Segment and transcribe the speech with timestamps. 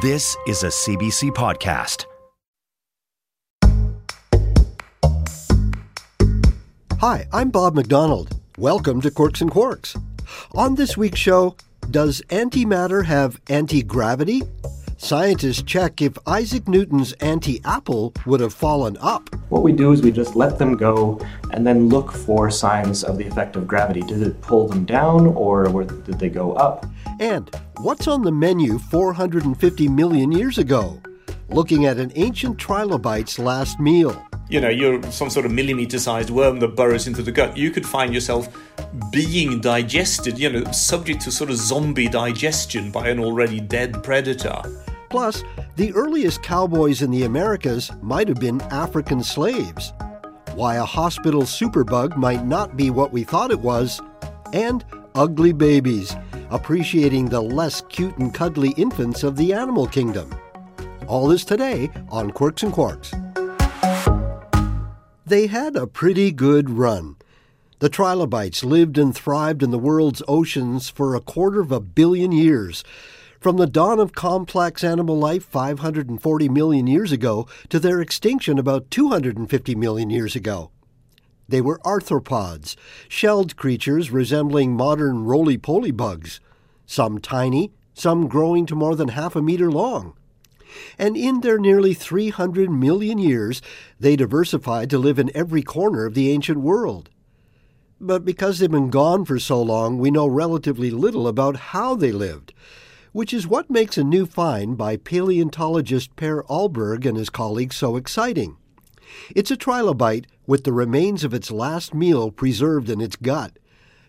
[0.00, 2.06] This is a CBC podcast.
[7.00, 8.40] Hi, I'm Bob McDonald.
[8.56, 10.02] Welcome to Quirks and Quarks.
[10.54, 11.54] On this week's show,
[11.90, 14.40] does antimatter have anti gravity?
[15.02, 19.34] Scientists check if Isaac Newton's anti apple would have fallen up.
[19.48, 21.18] What we do is we just let them go
[21.52, 24.02] and then look for signs of the effect of gravity.
[24.02, 26.84] Did it pull them down or did they go up?
[27.18, 31.00] And what's on the menu 450 million years ago?
[31.48, 34.22] Looking at an ancient trilobite's last meal.
[34.50, 37.56] You know, you're some sort of millimeter sized worm that burrows into the gut.
[37.56, 38.54] You could find yourself
[39.10, 44.60] being digested, you know, subject to sort of zombie digestion by an already dead predator.
[45.10, 45.42] Plus,
[45.76, 49.92] the earliest cowboys in the Americas might have been African slaves.
[50.54, 54.00] Why a hospital superbug might not be what we thought it was,
[54.52, 56.16] and ugly babies
[56.50, 60.34] appreciating the less cute and cuddly infants of the animal kingdom.
[61.06, 63.10] All this today on Quirks and Quarks.
[65.26, 67.16] They had a pretty good run.
[67.78, 72.30] The trilobites lived and thrived in the world's oceans for a quarter of a billion
[72.30, 72.84] years.
[73.40, 78.90] From the dawn of complex animal life 540 million years ago to their extinction about
[78.90, 80.70] 250 million years ago.
[81.48, 82.76] They were arthropods,
[83.08, 86.38] shelled creatures resembling modern roly poly bugs,
[86.84, 90.12] some tiny, some growing to more than half a meter long.
[90.98, 93.62] And in their nearly 300 million years,
[93.98, 97.08] they diversified to live in every corner of the ancient world.
[97.98, 102.12] But because they've been gone for so long, we know relatively little about how they
[102.12, 102.52] lived,
[103.12, 107.96] which is what makes a new find by paleontologist Per Ahlberg and his colleagues so
[107.96, 108.56] exciting.
[109.34, 113.58] It's a trilobite with the remains of its last meal preserved in its gut.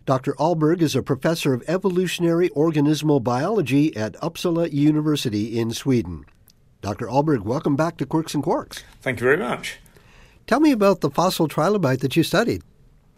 [0.06, 0.34] Dr.
[0.34, 6.26] Ahlberg is a professor of evolutionary organismal biology at Uppsala University in Sweden.
[6.82, 7.08] Dr.
[7.08, 8.84] Ahlberg, welcome back to Quirks and Quarks.
[9.02, 9.80] Thank you very much.
[10.48, 12.64] Tell me about the fossil trilobite that you studied.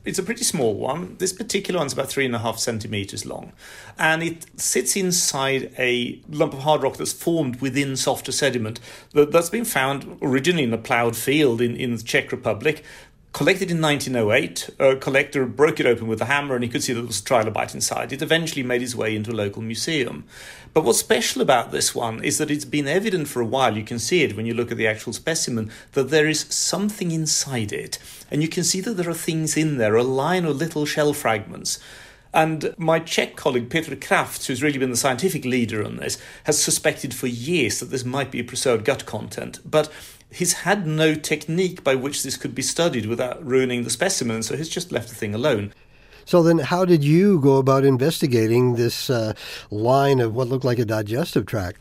[0.06, 1.16] It's a pretty small one.
[1.18, 3.54] This particular one's about three and a half centimeters long,
[3.98, 8.82] and it sits inside a lump of hard rock that's formed within softer sediment
[9.14, 12.84] that, that's been found originally in a ploughed field in, in the Czech Republic.
[13.34, 16.94] Collected in 1908, a collector broke it open with a hammer and he could see
[16.94, 18.14] that there was a trilobite inside.
[18.14, 20.26] It eventually made its way into a local museum.
[20.72, 23.84] But what's special about this one is that it's been evident for a while, you
[23.84, 27.72] can see it when you look at the actual specimen, that there is something inside
[27.72, 27.98] it.
[28.30, 31.14] And you can see that there are things in there, a line of little shell
[31.14, 31.80] fragments.
[32.36, 36.62] And my Czech colleague Petr Kraft, who's really been the scientific leader on this, has
[36.62, 39.60] suspected for years that this might be preserved gut content.
[39.64, 39.92] But
[40.34, 44.58] he's had no technique by which this could be studied without ruining the specimen, so
[44.58, 45.74] he's just left the thing alone.
[46.26, 49.34] So then, how did you go about investigating this uh,
[49.70, 51.80] line of what looked like a digestive tract?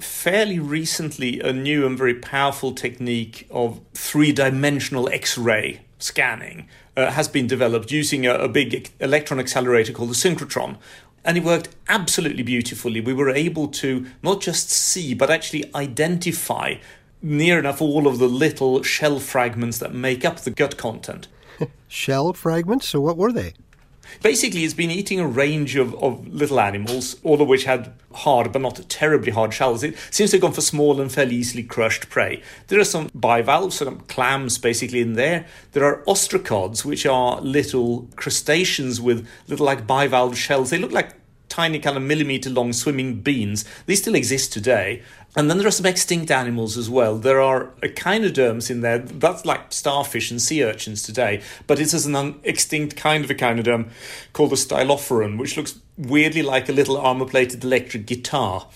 [0.00, 7.10] Fairly recently, a new and very powerful technique of three dimensional X ray scanning uh,
[7.10, 10.78] has been developed using a, a big electron accelerator called the synchrotron,
[11.24, 13.00] and it worked absolutely beautifully.
[13.00, 16.76] We were able to not just see, but actually identify
[17.24, 21.26] near enough all of the little shell fragments that make up the gut content.
[21.88, 22.86] shell fragments?
[22.86, 23.54] So, what were they?
[24.22, 28.52] Basically, it's been eating a range of, of little animals, all of which had hard
[28.52, 29.82] but not terribly hard shells.
[29.82, 32.42] It seems to have gone for small and fairly easily crushed prey.
[32.68, 35.46] There are some bivalves, some clams basically in there.
[35.72, 40.70] There are ostracods, which are little crustaceans with little like bivalve shells.
[40.70, 41.14] They look like
[41.48, 43.64] tiny kind of millimeter long swimming beans.
[43.86, 45.02] These still exist today.
[45.36, 47.18] And then there are some extinct animals as well.
[47.18, 48.98] There are echinoderms in there.
[48.98, 51.42] That's like starfish and sea urchins today.
[51.66, 53.90] But it is an extinct kind of echinoderm
[54.32, 58.68] called a stylophoran, which looks weirdly like a little armor plated electric guitar.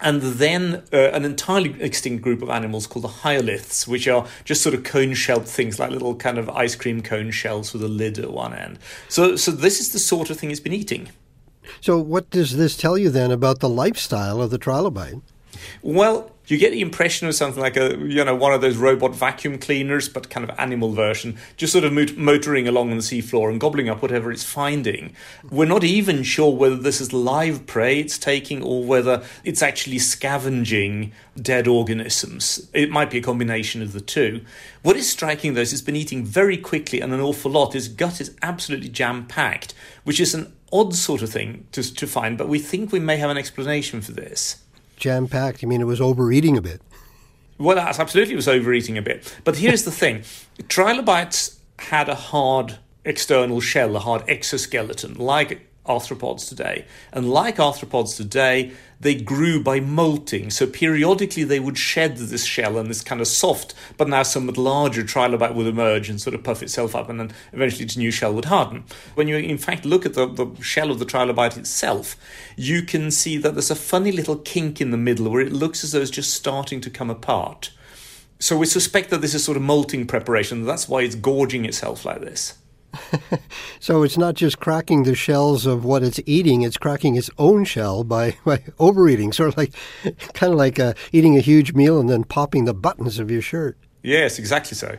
[0.00, 4.62] And then uh, an entirely extinct group of animals called the hyoliths, which are just
[4.62, 7.88] sort of cone shelled things, like little kind of ice cream cone shells with a
[7.88, 8.80] lid at one end.
[9.08, 11.10] So, so this is the sort of thing it's been eating.
[11.80, 15.22] So, what does this tell you then about the lifestyle of the trilobite?
[15.82, 19.14] Well, You get the impression of something like a you know one of those robot
[19.14, 23.48] vacuum cleaners, but kind of animal version, just sort of motoring along on the seafloor
[23.48, 25.14] and gobbling up whatever it's finding.
[25.50, 29.98] We're not even sure whether this is live prey it's taking or whether it's actually
[30.00, 32.68] scavenging dead organisms.
[32.74, 34.44] It might be a combination of the two.
[34.82, 37.74] What is striking though is it's been eating very quickly and an awful lot.
[37.74, 39.72] Its gut is absolutely jam packed,
[40.04, 43.16] which is an odd sort of thing to, to find, but we think we may
[43.16, 44.63] have an explanation for this
[44.96, 45.62] jam packed?
[45.62, 46.80] You mean it was overeating a bit?
[47.58, 49.34] Well, absolutely was overeating a bit.
[49.44, 50.22] But here's the thing
[50.68, 56.86] trilobites had a hard external shell, a hard exoskeleton, like arthropods today.
[57.12, 60.50] And like arthropods today, they grew by molting.
[60.50, 64.56] So periodically they would shed this shell and this kind of soft, but now somewhat
[64.56, 68.10] larger trilobite would emerge and sort of puff itself up, and then eventually its new
[68.10, 68.84] shell would harden.
[69.14, 72.16] When you in fact look at the, the shell of the trilobite itself,
[72.56, 75.84] you can see that there's a funny little kink in the middle where it looks
[75.84, 77.70] as though it's just starting to come apart.
[78.40, 80.64] So we suspect that this is sort of molting preparation.
[80.64, 82.58] That's why it's gorging itself like this.
[83.80, 87.64] so it's not just cracking the shells of what it's eating; it's cracking its own
[87.64, 89.32] shell by, by overeating.
[89.32, 89.72] Sort of like,
[90.34, 93.42] kind of like uh, eating a huge meal and then popping the buttons of your
[93.42, 93.76] shirt.
[94.02, 94.98] Yes, exactly so.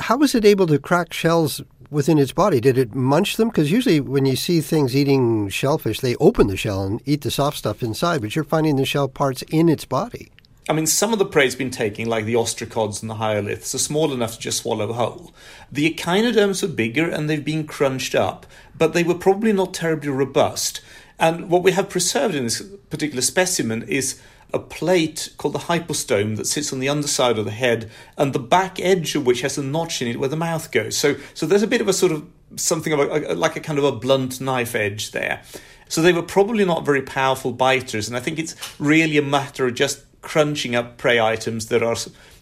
[0.00, 2.60] How was it able to crack shells within its body?
[2.60, 3.48] Did it munch them?
[3.48, 7.30] Because usually when you see things eating shellfish, they open the shell and eat the
[7.30, 10.30] soft stuff inside, but you're finding the shell parts in its body.
[10.68, 13.72] I mean, some of the prey it's been taking, like the ostracods and the hyoliths,
[13.74, 15.32] are small enough to just swallow whole.
[15.70, 18.46] The echinoderms are bigger and they've been crunched up,
[18.76, 20.80] but they were probably not terribly robust.
[21.18, 24.20] And what we have preserved in this particular specimen is
[24.52, 28.38] a plate called the hypostome that sits on the underside of the head, and the
[28.38, 30.96] back edge of which has a notch in it where the mouth goes.
[30.96, 32.26] So, so there's a bit of a sort of
[32.56, 35.42] something of a, like a kind of a blunt knife edge there.
[35.88, 39.66] So they were probably not very powerful biters, and I think it's really a matter
[39.66, 41.94] of just crunching up prey items that are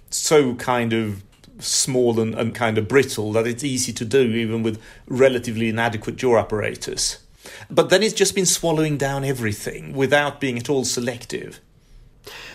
[0.09, 1.23] so kind of
[1.59, 6.17] small and, and kind of brittle that it's easy to do even with relatively inadequate
[6.17, 7.19] jaw apparatus.
[7.69, 11.61] But then it's just been swallowing down everything without being at all selective.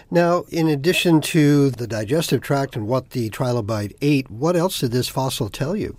[0.10, 4.92] Now, in addition to the digestive tract and what the trilobite ate, what else did
[4.92, 5.96] this fossil tell you?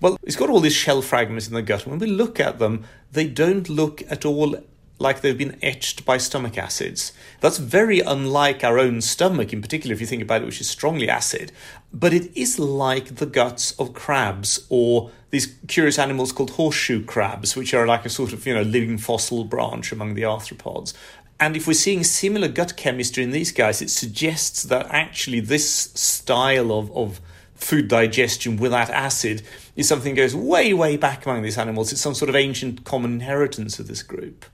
[0.00, 1.86] Well, it's got all these shell fragments in the gut.
[1.86, 4.56] When we look at them, they don't look at all
[5.00, 7.12] like they've been etched by stomach acids.
[7.40, 10.68] That's very unlike our own stomach, in particular, if you think about it, which is
[10.68, 11.52] strongly acid.
[11.92, 17.56] But it is like the guts of crabs or these curious animals called horseshoe crabs,
[17.56, 20.92] which are like a sort of you know living fossil branch among the arthropods.
[21.40, 25.90] And if we're seeing similar gut chemistry in these guys, it suggests that actually this
[25.94, 27.22] style of, of
[27.54, 29.40] food digestion without acid
[29.74, 31.92] is something that goes way, way back among these animals.
[31.92, 34.44] It's some sort of ancient common inheritance of this group.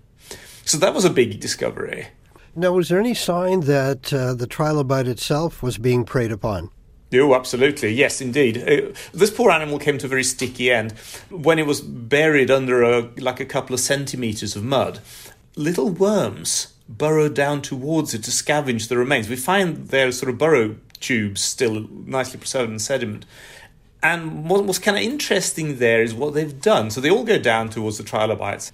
[0.66, 2.08] So that was a big discovery.
[2.56, 6.70] Now, was there any sign that uh, the trilobite itself was being preyed upon?
[7.14, 7.90] Oh, absolutely.
[7.92, 8.58] Yes, indeed.
[8.58, 10.90] Uh, this poor animal came to a very sticky end.
[11.30, 14.98] When it was buried under a, like a couple of centimeters of mud,
[15.54, 19.28] little worms burrowed down towards it to scavenge the remains.
[19.28, 23.24] We find their sort of burrow tubes still nicely preserved in sediment.
[24.02, 26.90] And what was kind of interesting there is what they've done.
[26.90, 28.72] So they all go down towards the trilobites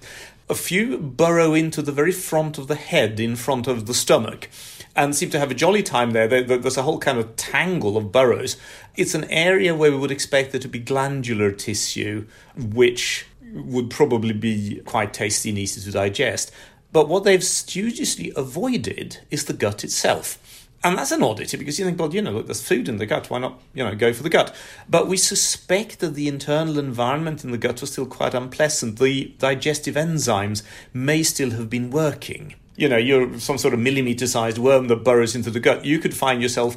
[0.49, 4.49] a few burrow into the very front of the head in front of the stomach
[4.95, 6.27] and seem to have a jolly time there.
[6.27, 8.57] There's a whole kind of tangle of burrows.
[8.95, 14.33] It's an area where we would expect there to be glandular tissue, which would probably
[14.33, 16.51] be quite tasty and easy to digest.
[16.91, 20.37] But what they've studiously avoided is the gut itself.
[20.83, 23.05] And that's an oddity because you think, well, you know, look, there's food in the
[23.05, 23.29] gut.
[23.29, 24.53] Why not, you know, go for the gut?
[24.89, 28.99] But we suspect that the internal environment in the gut was still quite unpleasant.
[28.99, 30.61] The digestive enzymes
[30.93, 32.55] may still have been working.
[32.75, 35.85] You know, you're some sort of millimeter sized worm that burrows into the gut.
[35.85, 36.75] You could find yourself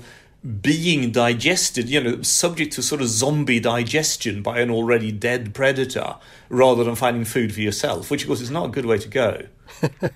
[0.63, 6.17] being digested, you know, subject to sort of zombie digestion by an already dead predator
[6.49, 9.09] rather than finding food for yourself, which, of course, is not a good way to
[9.09, 9.47] go.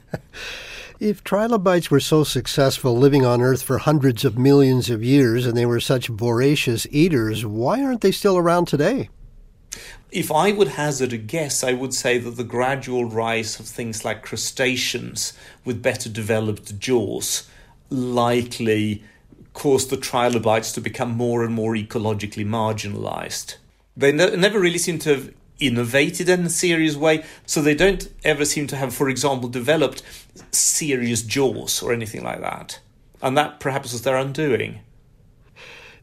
[1.00, 5.57] If trilobites were so successful living on Earth for hundreds of millions of years and
[5.57, 9.09] they were such voracious eaters, why aren't they still around today?
[10.12, 14.04] If I would hazard a guess, I would say that the gradual rise of things
[14.04, 15.33] like crustaceans
[15.64, 17.49] with better developed jaws
[17.88, 19.02] likely
[19.54, 23.57] caused the trilobites to become more and more ecologically marginalized.
[23.97, 27.25] They ne- never really seem to have innovated in a serious way.
[27.47, 30.02] So they don't ever seem to have, for example, developed
[30.50, 32.81] serious jaws or anything like that.
[33.23, 34.81] And that perhaps was their undoing.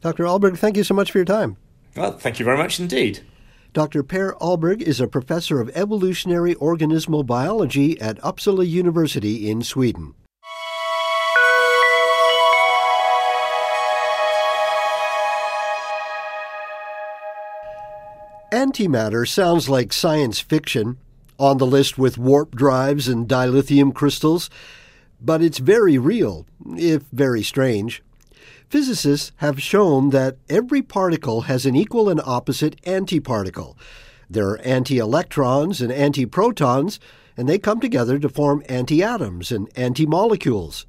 [0.00, 0.24] Dr.
[0.24, 1.56] Ahlberg, thank you so much for your time.
[1.96, 3.20] Well, thank you very much indeed.
[3.72, 4.02] Dr.
[4.02, 10.14] Per Ahlberg is a professor of evolutionary organismal biology at Uppsala University in Sweden.
[18.58, 20.98] Antimatter sounds like science fiction,
[21.38, 24.50] on the list with warp drives and dilithium crystals,
[25.20, 26.44] but it's very real,
[26.76, 28.02] if very strange.
[28.68, 33.76] Physicists have shown that every particle has an equal and opposite antiparticle.
[34.28, 36.98] There are anti-electrons and antiprotons,
[37.36, 40.84] and they come together to form antiatoms and antimolecules.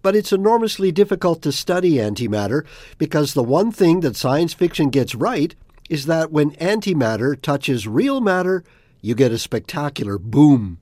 [0.00, 2.64] But it's enormously difficult to study antimatter
[2.96, 5.54] because the one thing that science fiction gets right
[5.88, 8.64] is that when antimatter touches real matter,
[9.00, 10.78] you get a spectacular boom.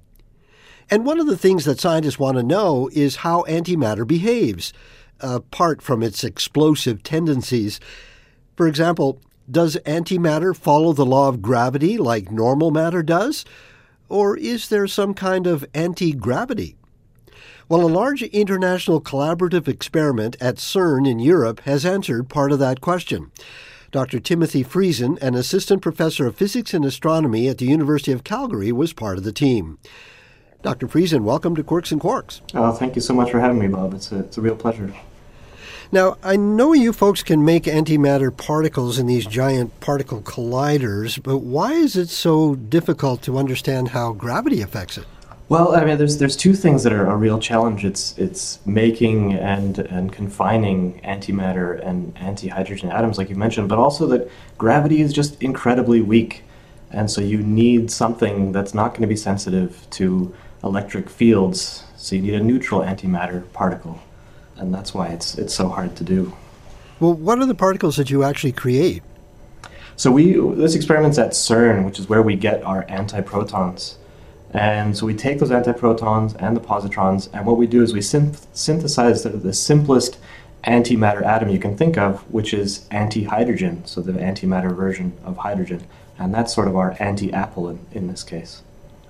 [0.91, 4.73] And one of the things that scientists want to know is how antimatter behaves,
[5.21, 7.81] apart from its explosive tendencies.
[8.57, 9.21] For example,
[9.51, 13.45] does antimatter follow the law of gravity like normal matter does?
[14.09, 16.77] Or is there some kind of anti gravity?
[17.69, 22.81] Well, a large international collaborative experiment at CERN in Europe has answered part of that
[22.81, 23.33] question.
[23.97, 24.21] Dr.
[24.21, 28.93] Timothy Friesen, an assistant professor of physics and astronomy at the University of Calgary, was
[28.93, 29.79] part of the team.
[30.61, 30.87] Dr.
[30.87, 32.43] Friesen, welcome to Quirks and Quarks.
[32.53, 33.95] Oh, thank you so much for having me, Bob.
[33.95, 34.93] It's a, it's a real pleasure.
[35.91, 41.39] Now, I know you folks can make antimatter particles in these giant particle colliders, but
[41.39, 45.07] why is it so difficult to understand how gravity affects it?
[45.49, 47.85] Well, I mean, there's there's two things that are a real challenge.
[47.85, 54.09] It's it's making and and confining antimatter and anti-hydrogen atoms, like you mentioned, but also
[54.09, 56.43] that gravity is just incredibly weak,
[56.91, 60.35] and so you need something that's not going to be sensitive to
[60.65, 61.85] electric fields.
[61.97, 64.01] So you need a neutral antimatter particle,
[64.57, 66.35] and that's why it's it's so hard to do.
[66.99, 69.05] Well, what are the particles that you actually create?
[69.95, 73.95] So we this experiment's at CERN, which is where we get our antiprotons.
[74.53, 78.01] And so we take those antiprotons and the positrons, and what we do is we
[78.01, 80.19] synth- synthesize the, the simplest
[80.65, 85.87] antimatter atom you can think of, which is antihydrogen, so the antimatter version of hydrogen.
[86.19, 88.63] And that's sort of our anti-apple in, in this case.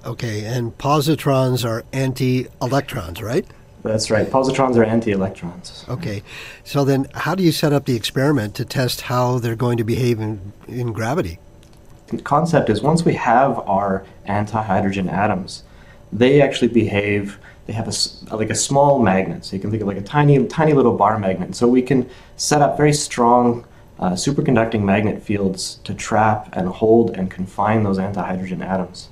[0.04, 3.46] Okay, and positrons are anti electrons, right?
[3.82, 4.28] That's right.
[4.28, 5.84] Positrons are anti-electrons.
[5.88, 6.22] Okay,
[6.64, 9.84] so then how do you set up the experiment to test how they're going to
[9.84, 11.38] behave in, in gravity?
[12.08, 15.64] The concept is once we have our anti-hydrogen atoms,
[16.12, 17.38] they actually behave.
[17.66, 20.44] They have a like a small magnet, so you can think of like a tiny,
[20.46, 21.56] tiny little bar magnet.
[21.56, 23.66] So we can set up very strong
[23.98, 29.08] uh, superconducting magnet fields to trap and hold and confine those anti-hydrogen atoms.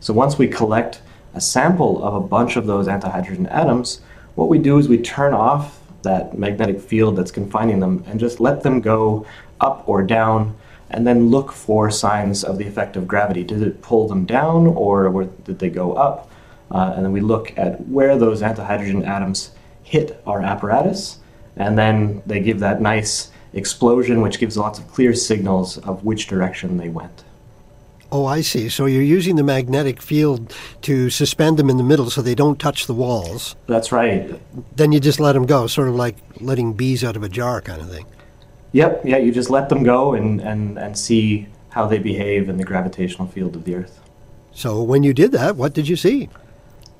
[0.00, 1.00] So once we collect
[1.32, 4.00] a sample of a bunch of those anti-hydrogen atoms,
[4.34, 8.38] what we do is we turn off that magnetic field that's confining them and just
[8.38, 9.24] let them go
[9.60, 10.54] up or down
[10.90, 13.42] and then look for signs of the effect of gravity.
[13.42, 16.30] Did it pull them down or were, did they go up?
[16.70, 21.18] Uh, and then we look at where those antihydrogen atoms hit our apparatus,
[21.56, 26.26] and then they give that nice explosion, which gives lots of clear signals of which
[26.26, 27.22] direction they went.
[28.10, 28.68] Oh, I see.
[28.68, 32.60] So you're using the magnetic field to suspend them in the middle so they don't
[32.60, 33.56] touch the walls.
[33.66, 34.40] That's right.
[34.76, 37.60] Then you just let them go, sort of like letting bees out of a jar
[37.60, 38.06] kind of thing.
[38.74, 42.56] Yep, yeah, you just let them go and, and, and see how they behave in
[42.56, 44.00] the gravitational field of the Earth.
[44.50, 46.28] So when you did that, what did you see?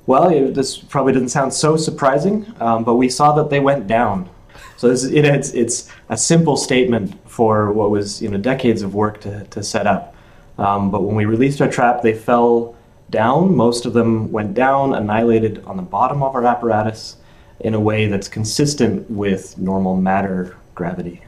[0.05, 3.87] Well, it, this probably doesn't sound so surprising, um, but we saw that they went
[3.87, 4.29] down.
[4.77, 8.95] So this, it, it's, it's a simple statement for what was you know decades of
[8.95, 10.15] work to, to set up.
[10.57, 12.73] Um, but when we released our trap, they fell
[13.09, 13.53] down.
[13.53, 17.17] Most of them went down, annihilated on the bottom of our apparatus
[17.59, 21.24] in a way that's consistent with normal matter gravity.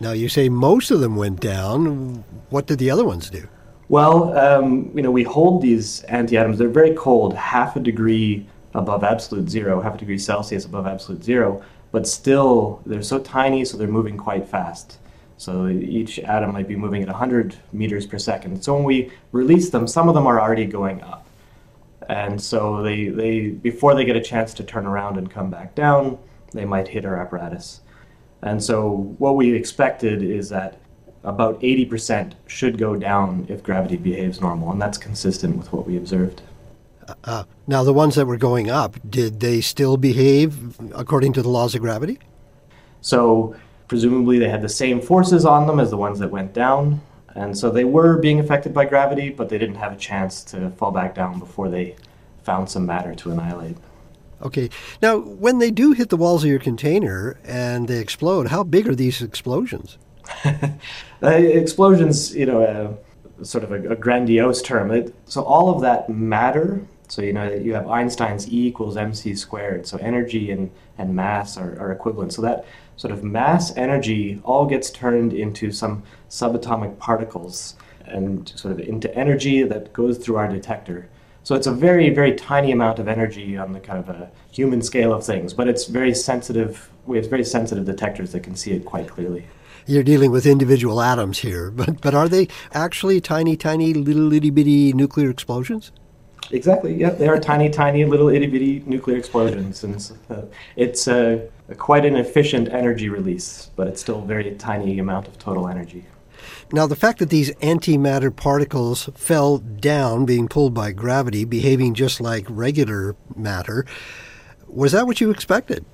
[0.00, 2.24] Now, you say most of them went down.
[2.50, 3.48] What did the other ones do?
[3.88, 6.58] Well, um, you know, we hold these antiatoms.
[6.58, 11.22] They're very cold, half a degree above absolute zero, half a degree Celsius above absolute
[11.22, 11.62] zero,
[11.92, 14.98] but still they're so tiny, so they're moving quite fast.
[15.38, 18.62] So each atom might be moving at 100 meters per second.
[18.62, 21.26] So when we release them, some of them are already going up.
[22.08, 25.74] And so they, they before they get a chance to turn around and come back
[25.74, 26.18] down,
[26.52, 27.80] they might hit our apparatus.
[28.42, 30.78] And so what we expected is that
[31.24, 35.96] about 80% should go down if gravity behaves normal, and that's consistent with what we
[35.96, 36.42] observed.
[37.24, 41.48] Uh, now, the ones that were going up, did they still behave according to the
[41.48, 42.18] laws of gravity?
[43.00, 43.56] So,
[43.88, 47.00] presumably, they had the same forces on them as the ones that went down,
[47.34, 50.70] and so they were being affected by gravity, but they didn't have a chance to
[50.70, 51.96] fall back down before they
[52.42, 53.76] found some matter to annihilate.
[54.46, 54.70] Okay.
[55.02, 58.86] Now, when they do hit the walls of your container and they explode, how big
[58.86, 59.98] are these explosions?
[60.44, 64.92] uh, explosions, you know, uh, sort of a, a grandiose term.
[64.92, 66.80] It, so all of that matter.
[67.08, 69.86] So you know that you have Einstein's E equals mc squared.
[69.86, 72.32] So energy and and mass are, are equivalent.
[72.32, 72.64] So that
[72.96, 77.74] sort of mass energy all gets turned into some subatomic particles.
[78.04, 81.08] and sort of into energy that goes through our detector.
[81.46, 84.82] So it's a very, very tiny amount of energy on the kind of a human
[84.82, 86.90] scale of things, but it's very sensitive.
[87.04, 89.46] We have very sensitive detectors that can see it quite clearly.
[89.86, 94.50] You're dealing with individual atoms here, but, but are they actually tiny, tiny, little itty
[94.50, 95.92] bitty nuclear explosions?
[96.50, 96.96] Exactly.
[96.96, 100.42] Yeah, they are tiny, tiny, little itty bitty nuclear explosions, and uh,
[100.74, 101.46] it's uh,
[101.78, 106.06] quite an efficient energy release, but it's still a very tiny amount of total energy.
[106.72, 112.20] Now, the fact that these antimatter particles fell down, being pulled by gravity, behaving just
[112.20, 113.86] like regular matter,
[114.66, 115.84] was that what you expected?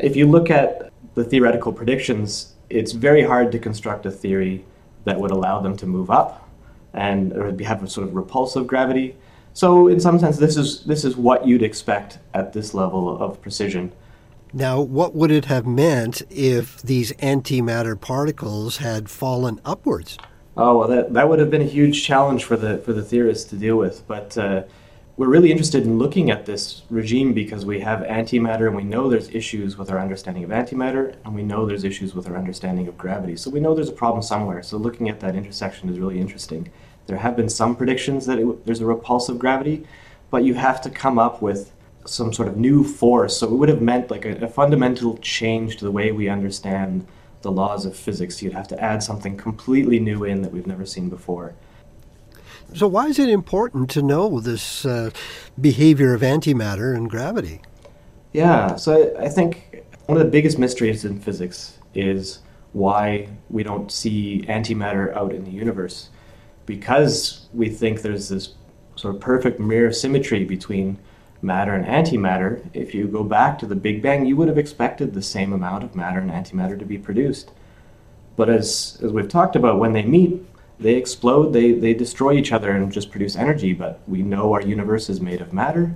[0.00, 4.64] If you look at the theoretical predictions, it's very hard to construct a theory
[5.04, 6.48] that would allow them to move up
[6.92, 9.16] and have a sort of repulsive gravity.
[9.52, 13.40] So, in some sense, this is this is what you'd expect at this level of
[13.40, 13.92] precision.
[14.56, 20.16] Now, what would it have meant if these antimatter particles had fallen upwards?
[20.56, 23.50] Oh well, that that would have been a huge challenge for the for the theorists
[23.50, 24.06] to deal with.
[24.06, 24.62] But uh,
[25.16, 29.08] we're really interested in looking at this regime because we have antimatter and we know
[29.08, 32.86] there's issues with our understanding of antimatter and we know there's issues with our understanding
[32.86, 33.36] of gravity.
[33.36, 34.62] So we know there's a problem somewhere.
[34.62, 36.70] So looking at that intersection is really interesting.
[37.08, 39.84] There have been some predictions that it, there's a repulsive gravity,
[40.30, 41.72] but you have to come up with
[42.06, 43.38] some sort of new force.
[43.38, 47.06] So it would have meant like a, a, fundamental change to the way we understand
[47.42, 48.42] the laws of physics.
[48.42, 51.54] You'd have to add something completely new in that we've never seen before.
[52.74, 55.10] So why is it important to know this uh,
[55.60, 57.60] behavior of antimatter and gravity?
[58.32, 62.40] Yeah, so I, I think one of the biggest mysteries in physics is
[62.72, 66.10] why we don't see antimatter out in the universe.
[66.66, 68.54] Because we think there's this
[68.96, 70.98] sort of perfect mirror symmetry between
[71.44, 75.14] matter and antimatter, if you go back to the Big Bang, you would have expected
[75.14, 77.50] the same amount of matter and antimatter to be produced.
[78.36, 80.44] But as, as we've talked about, when they meet,
[80.80, 83.72] they explode, they, they destroy each other and just produce energy.
[83.72, 85.94] But we know our universe is made of matter,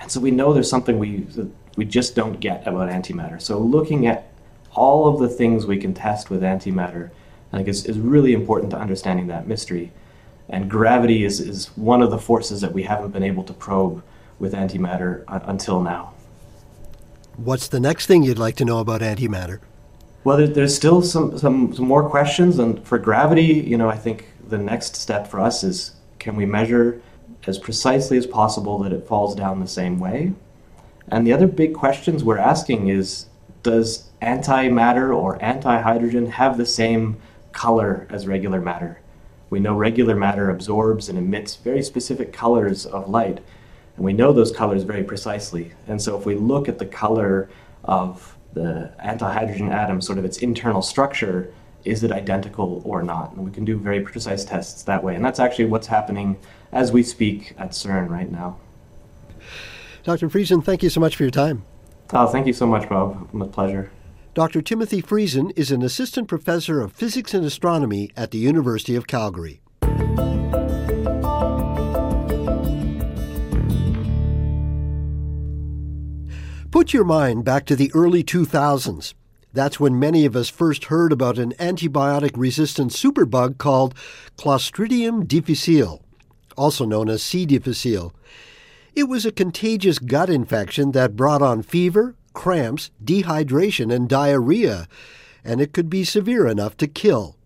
[0.00, 1.26] and so we know there's something we,
[1.76, 3.40] we just don't get about antimatter.
[3.40, 4.30] So looking at
[4.74, 7.10] all of the things we can test with antimatter,
[7.52, 9.92] I think is, is really important to understanding that mystery.
[10.48, 14.02] And gravity is, is one of the forces that we haven't been able to probe
[14.38, 16.12] with antimatter uh, until now.
[17.36, 19.60] What's the next thing you'd like to know about antimatter?
[20.24, 23.96] Well, there, there's still some, some, some more questions, and for gravity, you know, I
[23.96, 27.00] think the next step for us is can we measure
[27.46, 30.32] as precisely as possible that it falls down the same way?
[31.08, 33.26] And the other big questions we're asking is
[33.62, 37.16] does antimatter or antihydrogen have the same
[37.52, 39.00] color as regular matter?
[39.50, 43.40] We know regular matter absorbs and emits very specific colors of light.
[43.98, 45.72] And we know those colors very precisely.
[45.88, 47.50] And so if we look at the color
[47.82, 51.52] of the antihydrogen atom, sort of its internal structure,
[51.84, 53.32] is it identical or not?
[53.32, 55.16] And we can do very precise tests that way.
[55.16, 56.38] And that's actually what's happening
[56.70, 58.58] as we speak at CERN right now.
[60.04, 60.28] Dr.
[60.28, 61.64] Friesen, thank you so much for your time.
[62.12, 63.28] Oh, thank you so much, Bob.
[63.34, 63.90] My pleasure.
[64.32, 64.62] Dr.
[64.62, 69.60] Timothy Friesen is an assistant professor of physics and astronomy at the University of Calgary.
[76.78, 79.12] Put your mind back to the early 2000s.
[79.52, 83.96] That's when many of us first heard about an antibiotic resistant superbug called
[84.36, 86.04] Clostridium difficile,
[86.56, 87.46] also known as C.
[87.46, 88.14] difficile.
[88.94, 94.86] It was a contagious gut infection that brought on fever, cramps, dehydration, and diarrhea,
[95.42, 97.37] and it could be severe enough to kill.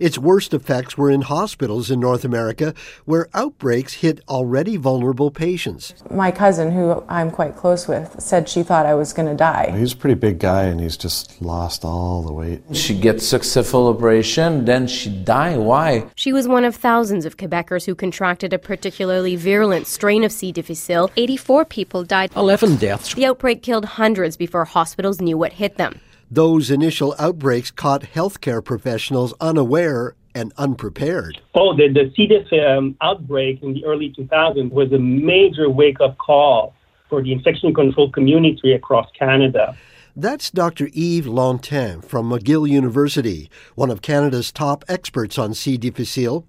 [0.00, 5.94] Its worst effects were in hospitals in North America, where outbreaks hit already vulnerable patients.
[6.10, 9.74] My cousin, who I'm quite close with, said she thought I was going to die.
[9.76, 12.62] He's a pretty big guy, and he's just lost all the weight.
[12.72, 15.56] She gets successful operation, then she die.
[15.56, 16.06] Why?
[16.16, 20.52] She was one of thousands of Quebecers who contracted a particularly virulent strain of C.
[20.52, 21.10] difficile.
[21.16, 22.30] 84 people died.
[22.36, 23.14] 11 deaths.
[23.14, 26.00] The outbreak killed hundreds before hospitals knew what hit them.
[26.32, 31.40] Those initial outbreaks caught healthcare professionals unaware and unprepared.
[31.56, 32.28] Oh, the, the C.
[32.28, 36.72] diff um, outbreak in the early 2000s was a major wake up call
[37.08, 39.76] for the infection control community across Canada.
[40.14, 40.86] That's Dr.
[40.94, 45.76] Yves Longtin from McGill University, one of Canada's top experts on C.
[45.76, 46.46] difficile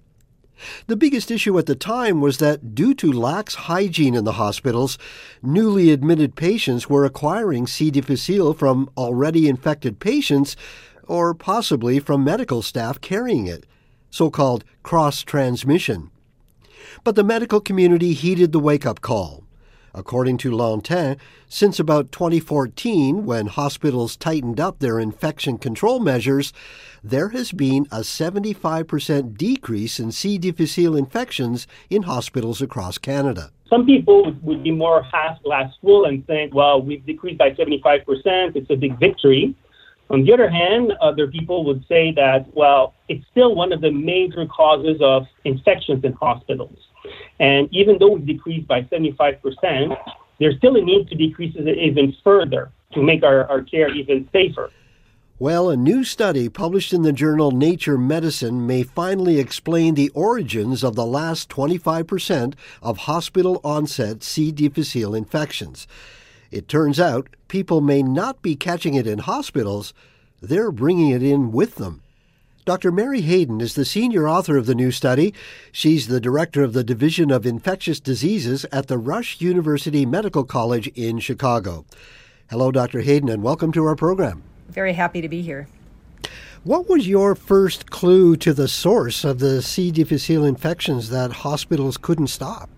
[0.86, 4.98] the biggest issue at the time was that due to lax hygiene in the hospitals,
[5.42, 7.90] newly admitted patients were acquiring C.
[7.90, 10.56] difficile from already infected patients
[11.06, 13.66] or possibly from medical staff carrying it,
[14.10, 16.10] so called cross transmission.
[17.04, 19.41] But the medical community heeded the wake up call.
[19.94, 26.52] According to Longtin, since about 2014, when hospitals tightened up their infection control measures,
[27.04, 30.38] there has been a 75% decrease in C.
[30.38, 33.50] difficile infections in hospitals across Canada.
[33.68, 38.04] Some people would, be more half glass full and think, well, we've decreased by 75%,
[38.56, 39.54] it's a big victory.
[40.08, 43.90] On the other hand, other people would say that, well, it's still one of the
[43.90, 46.76] major causes of infections in hospitals.
[47.38, 49.96] And even though we've decreased by 75%,
[50.38, 54.28] there's still a need to decrease it even further to make our, our care even
[54.32, 54.70] safer.
[55.38, 60.84] Well, a new study published in the journal Nature Medicine may finally explain the origins
[60.84, 64.52] of the last 25% of hospital onset C.
[64.52, 65.88] difficile infections.
[66.52, 69.94] It turns out people may not be catching it in hospitals,
[70.40, 72.01] they're bringing it in with them.
[72.64, 72.92] Dr.
[72.92, 75.34] Mary Hayden is the senior author of the new study.
[75.72, 80.86] She's the director of the Division of Infectious Diseases at the Rush University Medical College
[80.94, 81.84] in Chicago.
[82.50, 83.00] Hello, Dr.
[83.00, 84.44] Hayden, and welcome to our program.
[84.68, 85.66] Very happy to be here.
[86.62, 89.90] What was your first clue to the source of the C.
[89.90, 92.70] difficile infections that hospitals couldn't stop?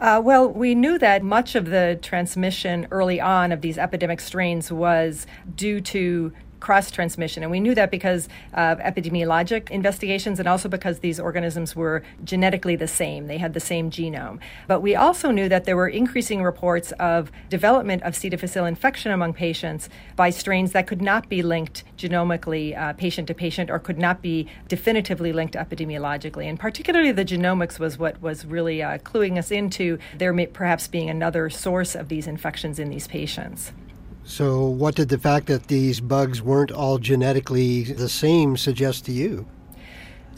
[0.00, 4.72] Uh, well, we knew that much of the transmission early on of these epidemic strains
[4.72, 7.42] was due to cross transmission.
[7.42, 12.76] And we knew that because of epidemiologic investigations and also because these organisms were genetically
[12.76, 13.26] the same.
[13.26, 14.38] They had the same genome.
[14.66, 18.28] But we also knew that there were increasing reports of development of C.
[18.28, 23.34] difficile infection among patients by strains that could not be linked genomically uh, patient to
[23.34, 26.44] patient or could not be definitively linked epidemiologically.
[26.48, 30.88] And particularly the genomics was what was really uh, cluing us into there may perhaps
[30.88, 33.72] being another source of these infections in these patients.
[34.28, 39.12] So, what did the fact that these bugs weren't all genetically the same suggest to
[39.12, 39.46] you?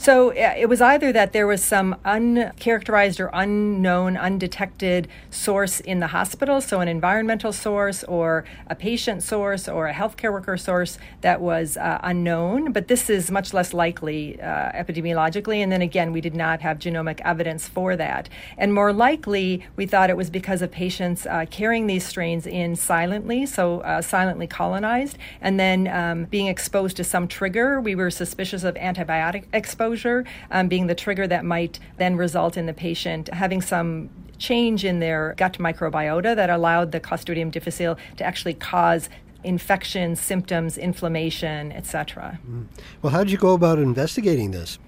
[0.00, 6.06] So it was either that there was some uncharacterized or unknown, undetected source in the
[6.06, 11.42] hospital, so an environmental source or a patient source or a healthcare worker source that
[11.42, 15.58] was uh, unknown, but this is much less likely uh, epidemiologically.
[15.58, 18.30] And then again, we did not have genomic evidence for that.
[18.56, 22.74] And more likely, we thought it was because of patients uh, carrying these strains in
[22.74, 27.82] silently, so uh, silently colonized, and then um, being exposed to some trigger.
[27.82, 32.56] We were suspicious of antibiotic exposure exposure um, being the trigger that might then result
[32.56, 37.98] in the patient having some change in their gut microbiota that allowed the Clostridium difficile
[38.16, 39.10] to actually cause
[39.44, 42.38] infection, symptoms, inflammation, etc.
[42.48, 42.66] Mm.
[43.02, 44.78] Well, how did you go about investigating this?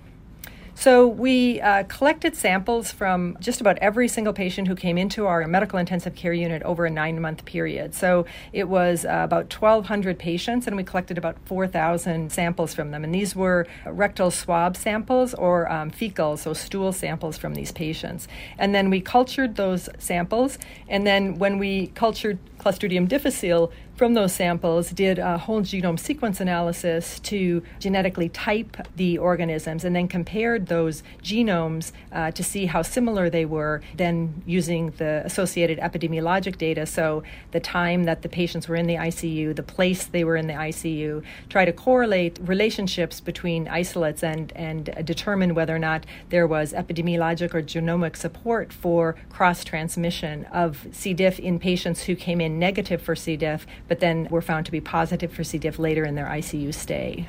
[0.75, 5.47] So we uh, collected samples from just about every single patient who came into our
[5.47, 7.95] medical intensive care unit over a nine month period.
[7.95, 13.05] So it was uh, about 1,200 patients, and we collected about 4,000 samples from them.
[13.05, 18.27] And these were rectal swab samples or um, fecal, so stool samples from these patients.
[18.59, 20.59] And then we cultured those samples,
[20.89, 26.41] and then when we cultured Clostridium difficile from those samples, did a whole genome sequence
[26.41, 32.83] analysis to genetically type the organisms, and then compared those genomes uh, to see how
[32.83, 38.67] similar they were, then using the associated epidemiologic data, so the time that the patients
[38.67, 43.21] were in the ICU, the place they were in the ICU, try to correlate relationships
[43.21, 49.15] between isolates and, and determine whether or not there was epidemiologic or genomic support for
[49.31, 51.15] cross transmission of C.
[51.15, 53.37] diff in patients who came in negative for C.
[53.37, 55.59] diff, but then were found to be positive for C.
[55.59, 57.29] diff later in their ICU stay.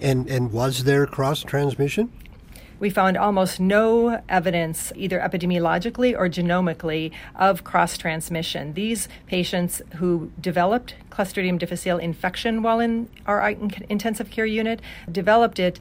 [0.00, 2.10] And, and was there cross transmission?
[2.80, 8.74] we found almost no evidence, either epidemiologically or genomically, of cross transmission.
[8.74, 13.50] These patients who developed Clostridium difficile infection while in our
[13.88, 15.78] intensive care unit developed it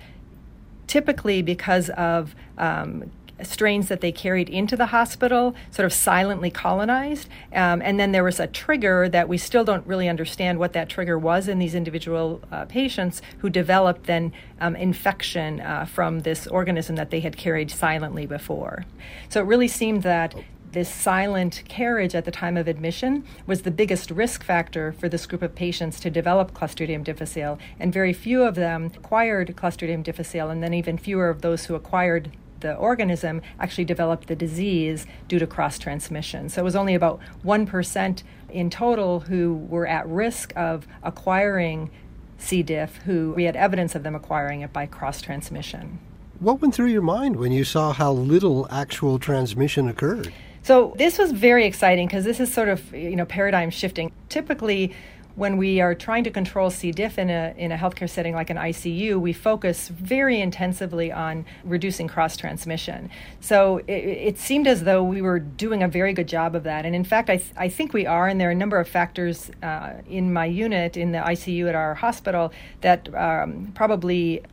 [0.85, 3.09] typically because of um,
[3.41, 7.27] strains that they carried into the hospital, sort of silently colonized.
[7.53, 10.89] Um, and then there was a trigger that we still don't really understand what that
[10.89, 16.47] trigger was in these individual uh, patients who developed then um, infection uh, from this
[16.47, 18.85] organism that they had carried silently before.
[19.29, 20.35] So it really seemed that
[20.73, 25.27] this silent carriage at the time of admission was the biggest risk factor for this
[25.27, 30.49] group of patients to develop Clostridium difficile, and very few of them acquired Clostridium difficile,
[30.49, 32.31] and then even fewer of those who acquired
[32.63, 36.49] the organism actually developed the disease due to cross transmission.
[36.49, 41.91] So it was only about 1% in total who were at risk of acquiring
[42.39, 42.63] C.
[42.63, 45.99] diff, who we had evidence of them acquiring it by cross transmission.
[46.39, 50.33] What went through your mind when you saw how little actual transmission occurred?
[50.63, 54.11] So this was very exciting because this is sort of you know paradigm shifting.
[54.29, 54.93] Typically,
[55.35, 56.91] when we are trying to control C.
[56.91, 61.45] diff in a, in a healthcare setting like an ICU, we focus very intensively on
[61.63, 63.09] reducing cross transmission.
[63.39, 66.85] So it, it, seemed as though we were doing a very good job of that.
[66.85, 68.27] And in fact, I, th- I think we are.
[68.27, 71.75] And there are a number of factors uh, in my unit, in the ICU at
[71.75, 74.43] our hospital, that um, probably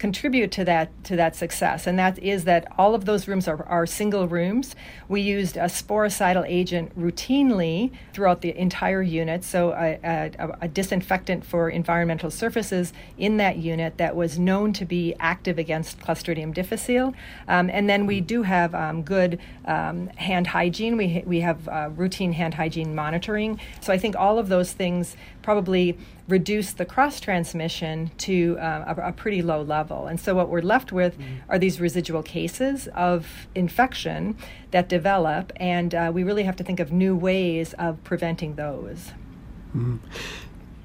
[0.00, 3.62] contribute to that to that success, and that is that all of those rooms are,
[3.66, 4.74] are single rooms.
[5.08, 11.44] We used a sporicidal agent routinely throughout the entire unit, so a, a, a disinfectant
[11.44, 17.14] for environmental surfaces in that unit that was known to be active against Clostridium difficile.
[17.46, 20.96] Um, and then we do have um, good um, hand hygiene.
[20.96, 23.60] We we have uh, routine hand hygiene monitoring.
[23.80, 25.96] So I think all of those things probably
[26.28, 30.06] reduce the cross transmission to uh, a, a, pretty low level.
[30.06, 31.50] And so what we're left with mm-hmm.
[31.50, 34.36] are these residual cases of infection
[34.70, 39.12] that develop, and uh, we really have to think of new ways of preventing those.
[39.76, 39.96] Mm-hmm.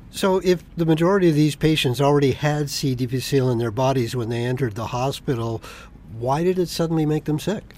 [0.10, 2.96] So, if the majority of these patients already had C.
[2.96, 5.62] difficile in their bodies when they entered the hospital,
[6.18, 7.76] why did it suddenly make them sick?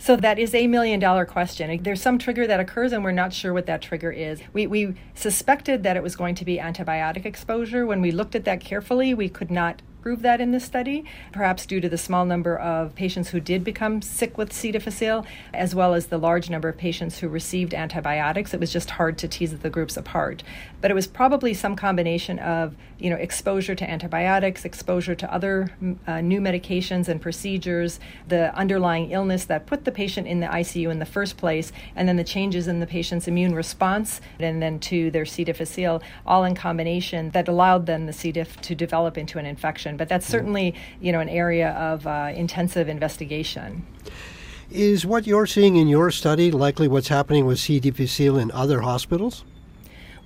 [0.00, 1.82] So that is a million dollar question.
[1.82, 4.40] There's some trigger that occurs, and we're not sure what that trigger is.
[4.52, 7.84] We, we suspected that it was going to be antibiotic exposure.
[7.84, 11.66] When we looked at that carefully, we could not prove that in this study, perhaps
[11.66, 14.70] due to the small number of patients who did become sick with C.
[14.70, 18.54] difficile, as well as the large number of patients who received antibiotics.
[18.54, 20.42] It was just hard to tease the groups apart.
[20.80, 25.70] But it was probably some combination of, you know, exposure to antibiotics, exposure to other
[26.06, 30.90] uh, new medications and procedures, the underlying illness that put the patient in the ICU
[30.90, 34.78] in the first place, and then the changes in the patient's immune response, and then
[34.78, 35.44] to their C.
[35.44, 38.30] difficile, all in combination that allowed then the C.
[38.32, 42.32] diff to develop into an infection but that's certainly you know an area of uh,
[42.34, 43.86] intensive investigation.
[44.70, 47.80] Is what you're seeing in your study likely what's happening with C.
[47.80, 49.44] difficile in other hospitals?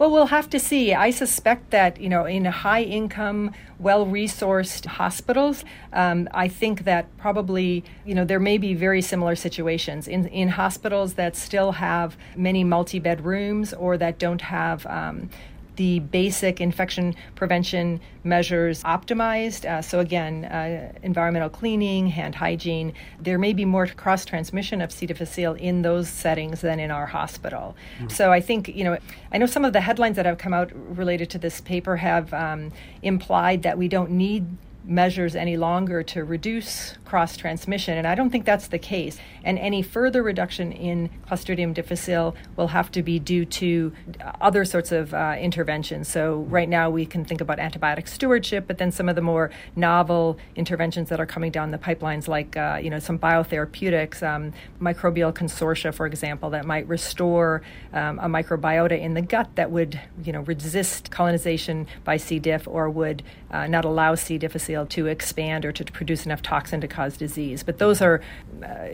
[0.03, 0.95] Well, we'll have to see.
[0.95, 7.17] I suspect that, you know, in high income, well resourced hospitals, um, I think that
[7.19, 10.09] probably, you know, there may be very similar situations.
[10.09, 15.31] In, in hospitals that still have many multi bed rooms or that don't have um,
[15.77, 19.65] the basic infection prevention measures optimized.
[19.65, 22.93] Uh, so, again, uh, environmental cleaning, hand hygiene.
[23.21, 25.07] There may be more cross transmission of C.
[25.07, 27.77] difficile in those settings than in our hospital.
[27.99, 28.09] Mm-hmm.
[28.09, 28.99] So, I think, you know,
[29.33, 32.33] I know some of the headlines that have come out related to this paper have
[32.35, 34.47] um, implied that we don't need
[34.85, 39.19] measures any longer to reduce cross transmission, and I don't think that's the case.
[39.45, 43.93] And any further reduction in Clostridium difficile will have to be due to
[44.41, 46.09] other sorts of uh, interventions.
[46.09, 49.51] So, right now we can think about antibiotic stewardship, but then some of the more
[49.77, 54.55] novel interventions that are coming down the pipelines, like uh, you know some biotherapeutics, um,
[54.81, 57.61] microbial consortia, for example, that might restore
[57.93, 62.39] um, a microbiota in the gut that would you know resist colonization by C.
[62.39, 64.39] diff or would uh, not allow C.
[64.39, 67.63] difficile to expand or to produce enough toxin to cause disease.
[67.63, 68.21] But those are,
[68.63, 68.89] uh,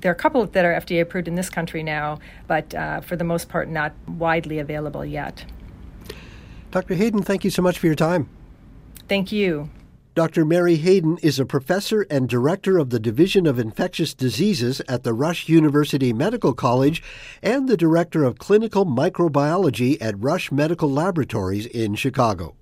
[0.00, 3.16] there are a couple that are FDA approved in this country now, but uh, for
[3.16, 5.44] the most part, not widely available yet.
[6.70, 6.94] Dr.
[6.94, 8.28] Hayden, thank you so much for your time.
[9.08, 9.68] Thank you.
[10.14, 10.44] Dr.
[10.44, 15.14] Mary Hayden is a professor and director of the Division of Infectious Diseases at the
[15.14, 17.02] Rush University Medical College
[17.42, 22.56] and the director of clinical microbiology at Rush Medical Laboratories in Chicago.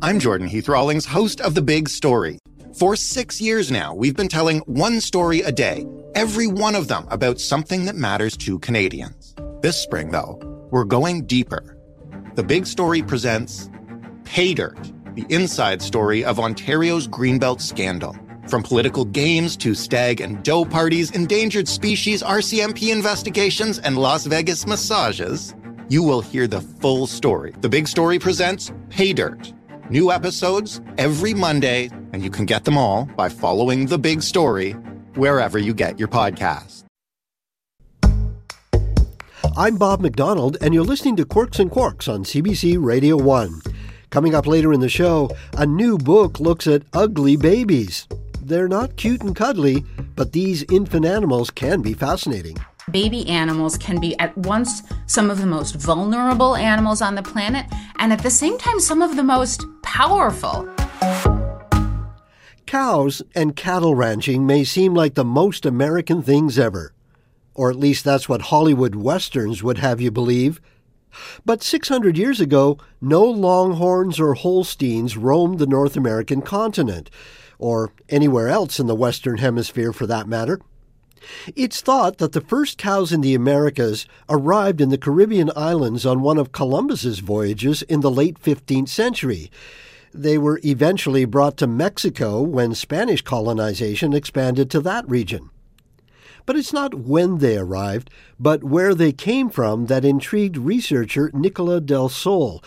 [0.00, 2.38] I'm Jordan Heath Rawlings, host of The Big Story.
[2.74, 7.06] For six years now, we've been telling one story a day, every one of them
[7.10, 9.34] about something that matters to Canadians.
[9.60, 11.76] This spring, though, we're going deeper.
[12.34, 13.68] The Big Story presents
[14.24, 18.16] Pay Dirt, the inside story of Ontario's Greenbelt scandal.
[18.48, 24.66] From political games to stag and doe parties, endangered species RCMP investigations, and Las Vegas
[24.66, 25.54] massages,
[25.90, 27.52] you will hear the full story.
[27.60, 29.52] The Big Story presents Pay Dirt
[29.90, 34.72] New episodes every Monday, and you can get them all by following The Big Story
[35.14, 36.84] wherever you get your podcasts.
[39.56, 43.60] I'm Bob McDonald, and you're listening to Quirks and Quarks on CBC Radio 1.
[44.10, 48.06] Coming up later in the show, a new book looks at ugly babies.
[48.40, 52.56] They're not cute and cuddly, but these infant animals can be fascinating
[52.90, 57.66] baby animals can be at once some of the most vulnerable animals on the planet
[57.96, 60.68] and at the same time some of the most powerful.
[62.66, 66.94] Cows and cattle ranching may seem like the most American things ever.
[67.54, 70.60] Or at least that's what Hollywood westerns would have you believe.
[71.44, 77.10] But 600 years ago, no Longhorns or Holsteins roamed the North American continent,
[77.58, 80.58] or anywhere else in the Western Hemisphere for that matter.
[81.54, 86.22] It's thought that the first cows in the Americas arrived in the Caribbean islands on
[86.22, 89.50] one of Columbus's voyages in the late 15th century.
[90.14, 95.50] They were eventually brought to Mexico when Spanish colonization expanded to that region.
[96.44, 101.82] But it's not when they arrived, but where they came from that intrigued researcher Nicolas
[101.82, 102.62] Delsol.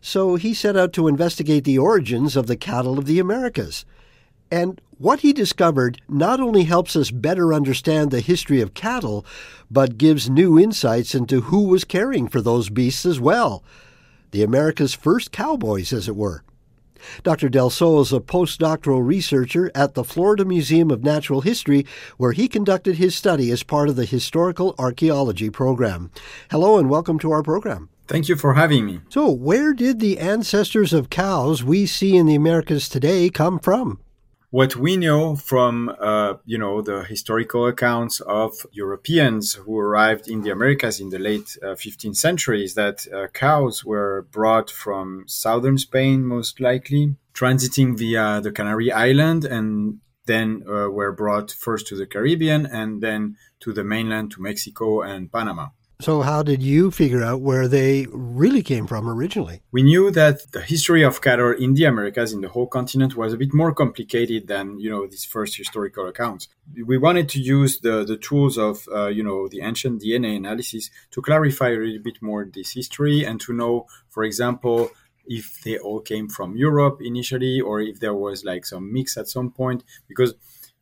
[0.00, 3.84] So he set out to investigate the origins of the cattle of the Americas.
[4.50, 9.24] And what he discovered not only helps us better understand the history of cattle,
[9.70, 13.62] but gives new insights into who was caring for those beasts as well.
[14.32, 16.42] The America's first cowboys, as it were.
[17.22, 17.48] Dr.
[17.48, 22.96] Delsol is a postdoctoral researcher at the Florida Museum of Natural History, where he conducted
[22.96, 26.10] his study as part of the Historical Archaeology program.
[26.50, 27.88] Hello and welcome to our program.
[28.08, 29.00] Thank you for having me.
[29.10, 34.00] So, where did the ancestors of cows we see in the Americas today come from?
[34.50, 40.42] What we know from uh, you know the historical accounts of Europeans who arrived in
[40.42, 45.24] the Americas in the late uh, 15th century is that uh, cows were brought from
[45.26, 51.86] southern Spain most likely, transiting via the Canary Island, and then uh, were brought first
[51.88, 55.68] to the Caribbean and then to the mainland to Mexico and Panama.
[56.00, 59.62] So, how did you figure out where they really came from originally?
[59.72, 63.32] We knew that the history of cattle in the Americas, in the whole continent, was
[63.32, 66.46] a bit more complicated than you know these first historical accounts.
[66.86, 70.88] We wanted to use the the tools of uh, you know the ancient DNA analysis
[71.10, 74.90] to clarify a little bit more this history and to know, for example,
[75.26, 79.26] if they all came from Europe initially or if there was like some mix at
[79.26, 80.34] some point, because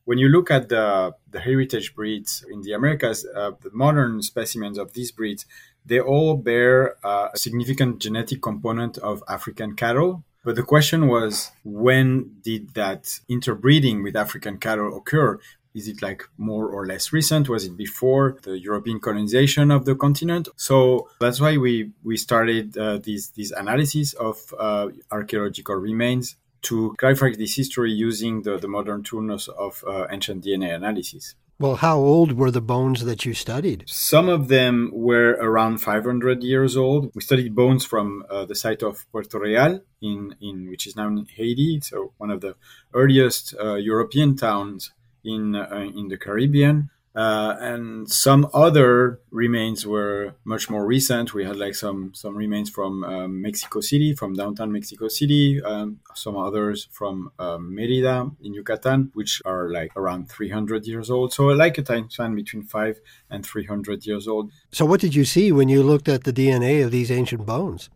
[0.07, 4.77] when you look at the, the heritage breeds in the Americas, uh, the modern specimens
[4.77, 5.45] of these breeds,
[5.85, 10.23] they all bear uh, a significant genetic component of African cattle.
[10.45, 15.39] But the question was, when did that interbreeding with African cattle occur?
[15.75, 17.49] Is it like more or less recent?
[17.49, 20.47] Was it before the European colonization of the continent?
[20.55, 26.95] So that's why we we started uh, these these analysis of uh, archaeological remains to
[26.97, 31.35] clarify this history using the, the modern tools of uh, ancient DNA analysis.
[31.59, 33.83] Well, how old were the bones that you studied?
[33.87, 37.09] Some of them were around 500 years old.
[37.15, 41.07] We studied bones from uh, the site of Puerto Real, in, in which is now
[41.07, 42.55] in Haiti, so one of the
[42.93, 44.91] earliest uh, European towns
[45.23, 46.89] in uh, in the Caribbean.
[47.17, 51.33] Uh, and some other remains were much more recent.
[51.33, 55.59] We had like some some remains from um, Mexico City, from downtown Mexico City.
[55.63, 61.33] Um, some others from um, Merida in Yucatan, which are like around 300 years old.
[61.33, 62.99] So like a time span between five
[63.31, 64.51] and 300 years old.
[64.71, 67.89] So what did you see when you looked at the DNA of these ancient bones?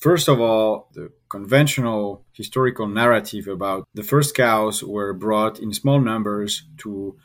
[0.00, 6.00] First of all, the conventional historical narrative about the first cows were brought in small
[6.00, 7.16] numbers to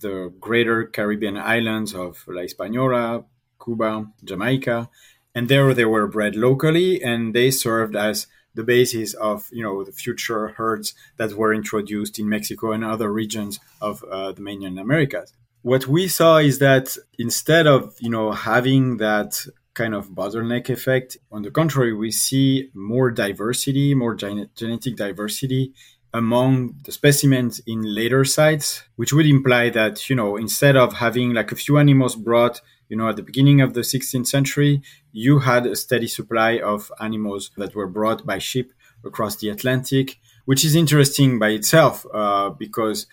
[0.00, 3.24] the greater Caribbean islands of La Hispaniola,
[3.62, 4.88] Cuba, Jamaica,
[5.34, 9.82] and there they were bred locally, and they served as the basis of you know
[9.84, 14.78] the future herds that were introduced in Mexico and other regions of uh, the mainland
[14.78, 15.32] Americas.
[15.62, 21.16] What we saw is that instead of you know having that kind of bottleneck effect,
[21.30, 25.72] on the contrary, we see more diversity, more gen- genetic diversity
[26.14, 31.32] among the specimens in later sites, which would imply that, you know, instead of having
[31.32, 35.38] like a few animals brought, you know, at the beginning of the 16th century, you
[35.40, 38.72] had a steady supply of animals that were brought by ship
[39.04, 43.06] across the Atlantic, which is interesting by itself uh, because,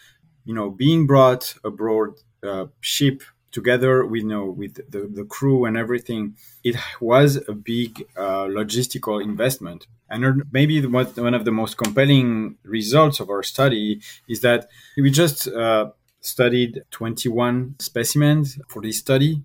[0.44, 5.66] you know, being brought abroad uh, ship together with you know with the, the crew
[5.66, 11.78] and everything it was a big uh, logistical investment and maybe one of the most
[11.78, 14.68] compelling results of our study is that
[14.98, 15.92] we just uh,
[16.22, 19.44] studied 21 specimens for this study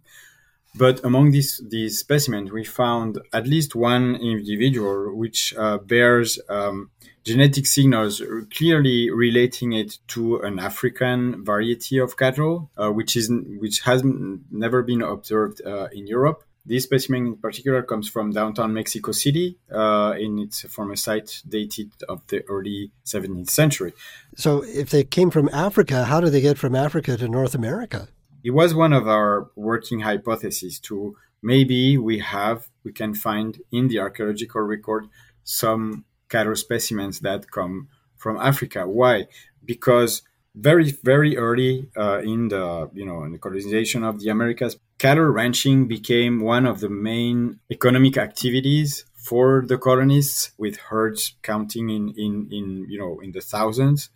[0.77, 6.90] but among these, these specimens, we found at least one individual which uh, bears um,
[7.22, 8.20] genetic signals
[8.53, 14.03] clearly relating it to an African variety of cattle, uh, which is which has
[14.50, 16.42] never been observed uh, in Europe.
[16.66, 21.42] This specimen in particular comes from downtown Mexico City, uh, and it's from a site
[21.46, 23.92] dated of the early 17th century.
[24.35, 28.09] So, if they came from Africa, how did they get from Africa to North America?
[28.42, 33.88] It was one of our working hypotheses to maybe we have we can find in
[33.88, 35.07] the archaeological record
[35.42, 38.88] some cattle specimens that come from Africa.
[38.88, 39.27] Why?
[39.64, 40.22] Because
[40.55, 45.24] very very early uh, in the you know in the colonization of the Americas, cattle
[45.24, 52.14] ranching became one of the main economic activities for the colonists, with herds counting in
[52.16, 54.11] in in you know in the thousands.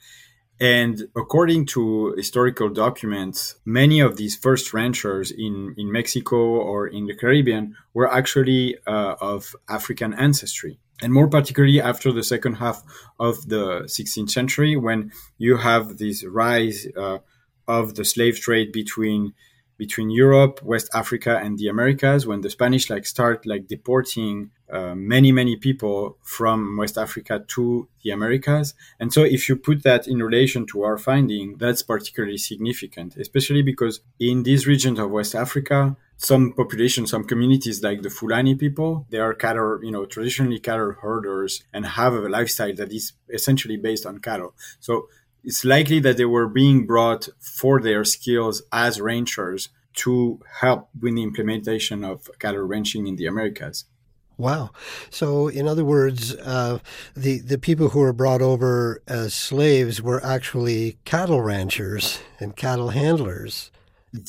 [0.61, 7.07] And according to historical documents, many of these first ranchers in, in Mexico or in
[7.07, 10.80] the Caribbean were actually uh, of African ancestry.
[11.03, 12.83] And more particularly after the second half
[13.21, 17.19] of the 16th century, when you have this rise uh,
[17.69, 19.35] of the slave trade between
[19.77, 24.95] between Europe, West Africa, and the Americas when the Spanish like start like deporting uh,
[24.95, 28.75] many many people from West Africa to the Americas.
[28.99, 33.63] And so if you put that in relation to our finding, that's particularly significant, especially
[33.63, 39.07] because in these regions of West Africa, some populations, some communities like the Fulani people,
[39.09, 43.77] they are cattle, you know, traditionally cattle herders and have a lifestyle that is essentially
[43.77, 44.55] based on cattle.
[44.81, 45.09] So
[45.45, 51.14] it's likely that they were being brought for their skills as ranchers to help with
[51.14, 53.85] the implementation of cattle ranching in the Americas.
[54.37, 54.71] Wow.
[55.11, 56.79] So, in other words, uh,
[57.16, 62.91] the, the people who were brought over as slaves were actually cattle ranchers and cattle
[62.91, 63.73] handlers.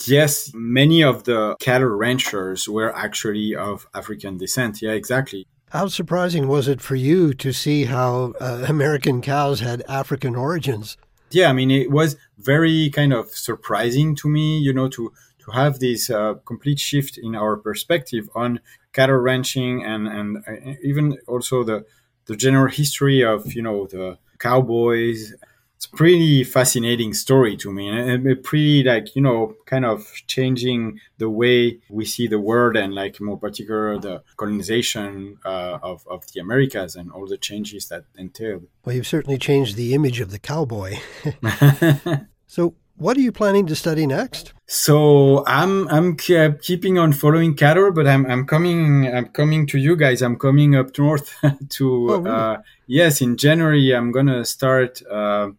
[0.06, 4.82] Yes, many of the cattle ranchers were actually of African descent.
[4.82, 5.48] Yeah, exactly.
[5.70, 10.98] How surprising was it for you to see how uh, American cows had African origins?
[11.32, 15.52] Yeah, I mean, it was very kind of surprising to me, you know, to to
[15.52, 18.60] have this uh, complete shift in our perspective on
[18.94, 21.86] cattle ranching and and uh, even also the
[22.26, 25.34] the general history of you know the cowboys
[25.80, 31.00] it's pretty fascinating story to me and a pretty like you know kind of changing
[31.20, 36.30] the way we see the world and like more particular the colonization uh, of, of
[36.34, 38.68] the americas and all the changes that entailed.
[38.84, 40.98] Well you've certainly changed the image of the cowboy.
[42.52, 44.54] So what are you planning to study next?
[44.66, 49.96] So i'm i'm keeping on following cattle but i'm i'm coming i'm coming to you
[49.96, 50.22] guys.
[50.22, 51.30] I'm coming up north
[51.70, 52.30] to oh, really?
[52.30, 52.58] uh,
[52.88, 55.50] yes in january i'm gonna start uh,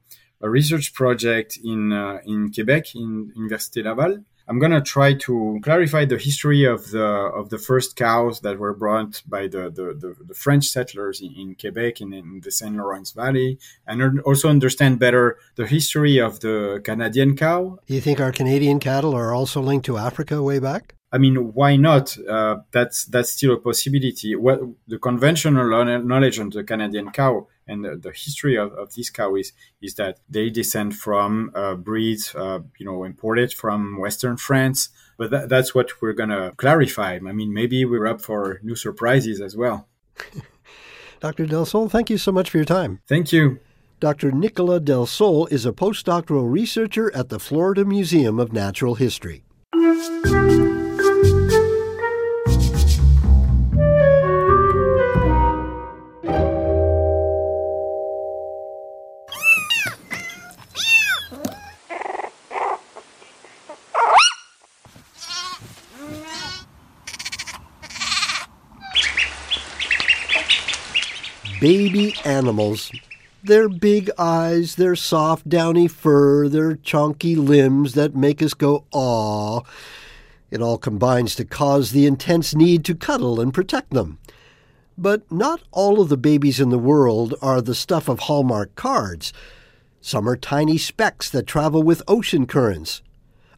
[0.40, 4.24] a research project in uh, in Quebec in Université Laval.
[4.48, 8.74] I'm gonna try to clarify the history of the of the first cows that were
[8.74, 12.76] brought by the the, the, the French settlers in, in Quebec and in the Saint
[12.76, 17.78] Lawrence Valley, and also understand better the history of the Canadian cow.
[17.86, 20.96] Do you think our Canadian cattle are also linked to Africa way back?
[21.12, 22.16] I mean, why not?
[22.18, 24.36] Uh, that's that's still a possibility.
[24.36, 25.68] What the conventional
[26.04, 29.52] knowledge on the Canadian cow and the, the history of, of these cows is,
[29.82, 34.90] is that they descend from uh, breeds, uh, you know, imported from Western France.
[35.18, 37.14] But that, that's what we're gonna clarify.
[37.14, 39.88] I mean, maybe we're up for new surprises as well.
[41.20, 41.46] Dr.
[41.46, 43.00] Delsol, thank you so much for your time.
[43.06, 43.58] Thank you.
[43.98, 44.32] Dr.
[44.32, 49.44] Nicolas Delsol is a postdoctoral researcher at the Florida Museum of Natural History.
[71.60, 72.90] Baby animals.
[73.44, 79.60] Their big eyes, their soft, downy fur, their chunky limbs that make us go, aw.
[80.50, 84.18] It all combines to cause the intense need to cuddle and protect them.
[84.98, 89.32] But not all of the babies in the world are the stuff of Hallmark cards.
[90.00, 93.02] Some are tiny specks that travel with ocean currents.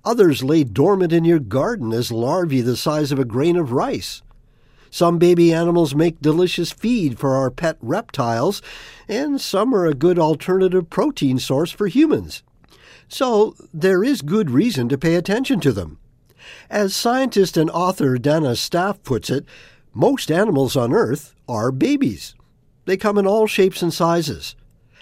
[0.04, 4.22] Others lay dormant in your garden as larvae the size of a grain of rice.
[4.92, 8.60] Some baby animals make delicious feed for our pet reptiles,
[9.08, 12.42] and some are a good alternative protein source for humans.
[13.08, 15.98] So there is good reason to pay attention to them.
[16.68, 19.46] As scientist and author Danna Staaf puts it,
[19.94, 22.34] most animals on Earth are babies.
[22.84, 24.56] They come in all shapes and sizes.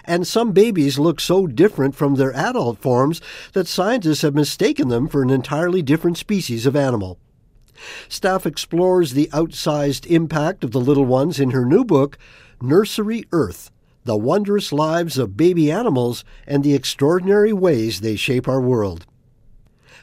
[0.05, 3.21] And some babies look so different from their adult forms
[3.55, 7.19] that scientists have mistaken them for an entirely different species of animal.
[8.09, 12.19] Staaf explores the outsized impact of the little ones in her new book,
[12.61, 13.71] Nursery Earth
[14.05, 19.07] The Wondrous Lives of Baby Animals and the Extraordinary Ways They Shape Our World.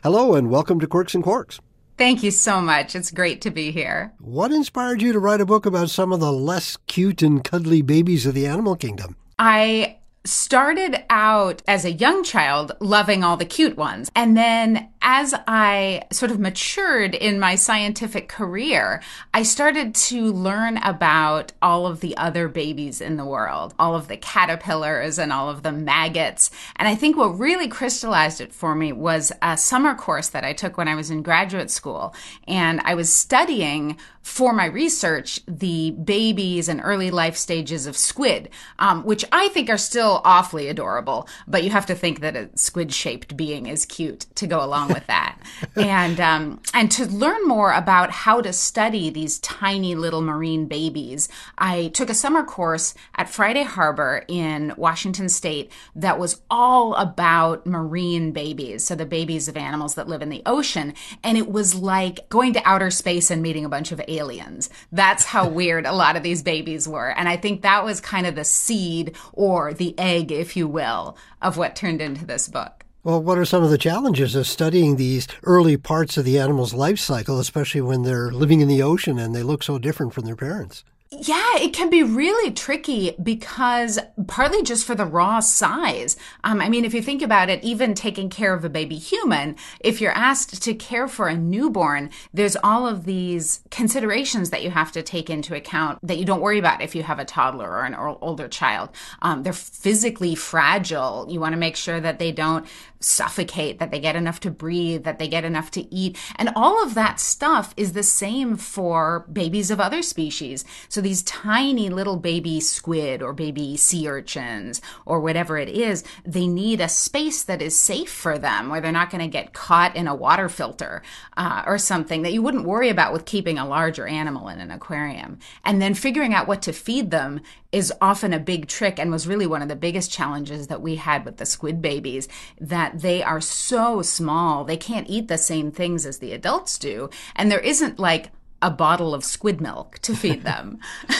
[0.03, 1.59] Hello, and welcome to Quirks and Quarks.
[1.97, 2.95] Thank you so much.
[2.95, 4.13] It's great to be here.
[4.19, 7.81] What inspired you to write a book about some of the less cute and cuddly
[7.81, 9.15] babies of the animal kingdom?
[9.39, 9.97] I
[10.27, 14.11] started out as a young child loving all the cute ones.
[14.15, 19.01] And then as I sort of matured in my scientific career,
[19.33, 24.09] I started to learn about all of the other babies in the world, all of
[24.09, 26.51] the caterpillars and all of the maggots.
[26.75, 30.51] And I think what really crystallized it for me was a summer course that I
[30.51, 32.13] took when I was in graduate school.
[32.45, 33.97] And I was studying
[34.27, 39.69] for my research the babies and early life stages of squid, um, which I think
[39.69, 41.29] are still awfully adorable.
[41.47, 44.89] But you have to think that a squid shaped being is cute to go along
[44.89, 45.39] with that.
[45.75, 51.29] and um, and to learn more about how to study these tiny little marine babies,
[51.57, 57.65] I took a summer course at Friday Harbor in Washington State that was all about
[57.65, 60.93] marine babies, so the babies of animals that live in the ocean,
[61.23, 64.69] and it was like going to outer space and meeting a bunch of aliens aliens.
[64.91, 67.09] That's how weird a lot of these babies were.
[67.09, 71.17] And I think that was kind of the seed or the egg, if you will,
[71.41, 72.76] of what turned into this book.
[73.07, 76.73] Well, what are some of the challenges of studying these early parts of the animal's
[76.73, 80.25] life cycle, especially when they're living in the ocean and they look so different from
[80.25, 80.83] their parents?
[81.09, 83.97] Yeah, it can be really tricky because
[84.27, 86.17] partly just for the raw size.
[86.43, 89.55] Um, I mean, if you think about it, even taking care of a baby human,
[89.79, 94.69] if you're asked to care for a newborn, there's all of these considerations that you
[94.69, 97.69] have to take into account that you don't worry about if you have a toddler
[97.69, 98.89] or an older child.
[99.21, 101.25] Um, they're physically fragile.
[101.29, 102.67] You want to make sure that they don't
[102.99, 106.17] suffocate, that they get enough to breathe, that they get enough to eat.
[106.35, 110.65] And all of that stuff is the same for babies of other species.
[110.89, 116.47] So these tiny little baby squid or baby sea urchins or whatever it is, they
[116.47, 119.95] need a space that is safe for them where they're not going to get caught
[119.95, 121.01] in a water filter
[121.35, 124.71] uh, or something that you wouldn't worry about with keeping a larger animal in an
[124.71, 125.39] aquarium.
[125.63, 127.41] And then figuring out what to feed them
[127.71, 130.95] is often a big trick and was really one of the biggest challenges that we
[130.95, 132.27] had with the squid babies
[132.59, 137.09] that they are so small they can't eat the same things as the adults do
[137.35, 138.31] and there isn't like
[138.61, 140.79] a bottle of squid milk to feed them.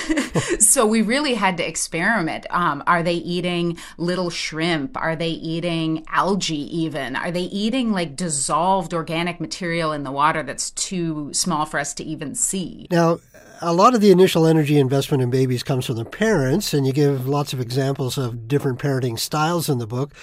[0.60, 2.46] so we really had to experiment.
[2.50, 4.98] Um, are they eating little shrimp?
[4.98, 7.16] Are they eating algae even?
[7.16, 11.94] Are they eating like dissolved organic material in the water that's too small for us
[11.96, 12.88] to even see?
[12.90, 13.20] Now,
[13.62, 16.94] a lot of the initial energy investment in babies comes from the parents, and you
[16.94, 20.14] give lots of examples of different parenting styles in the book.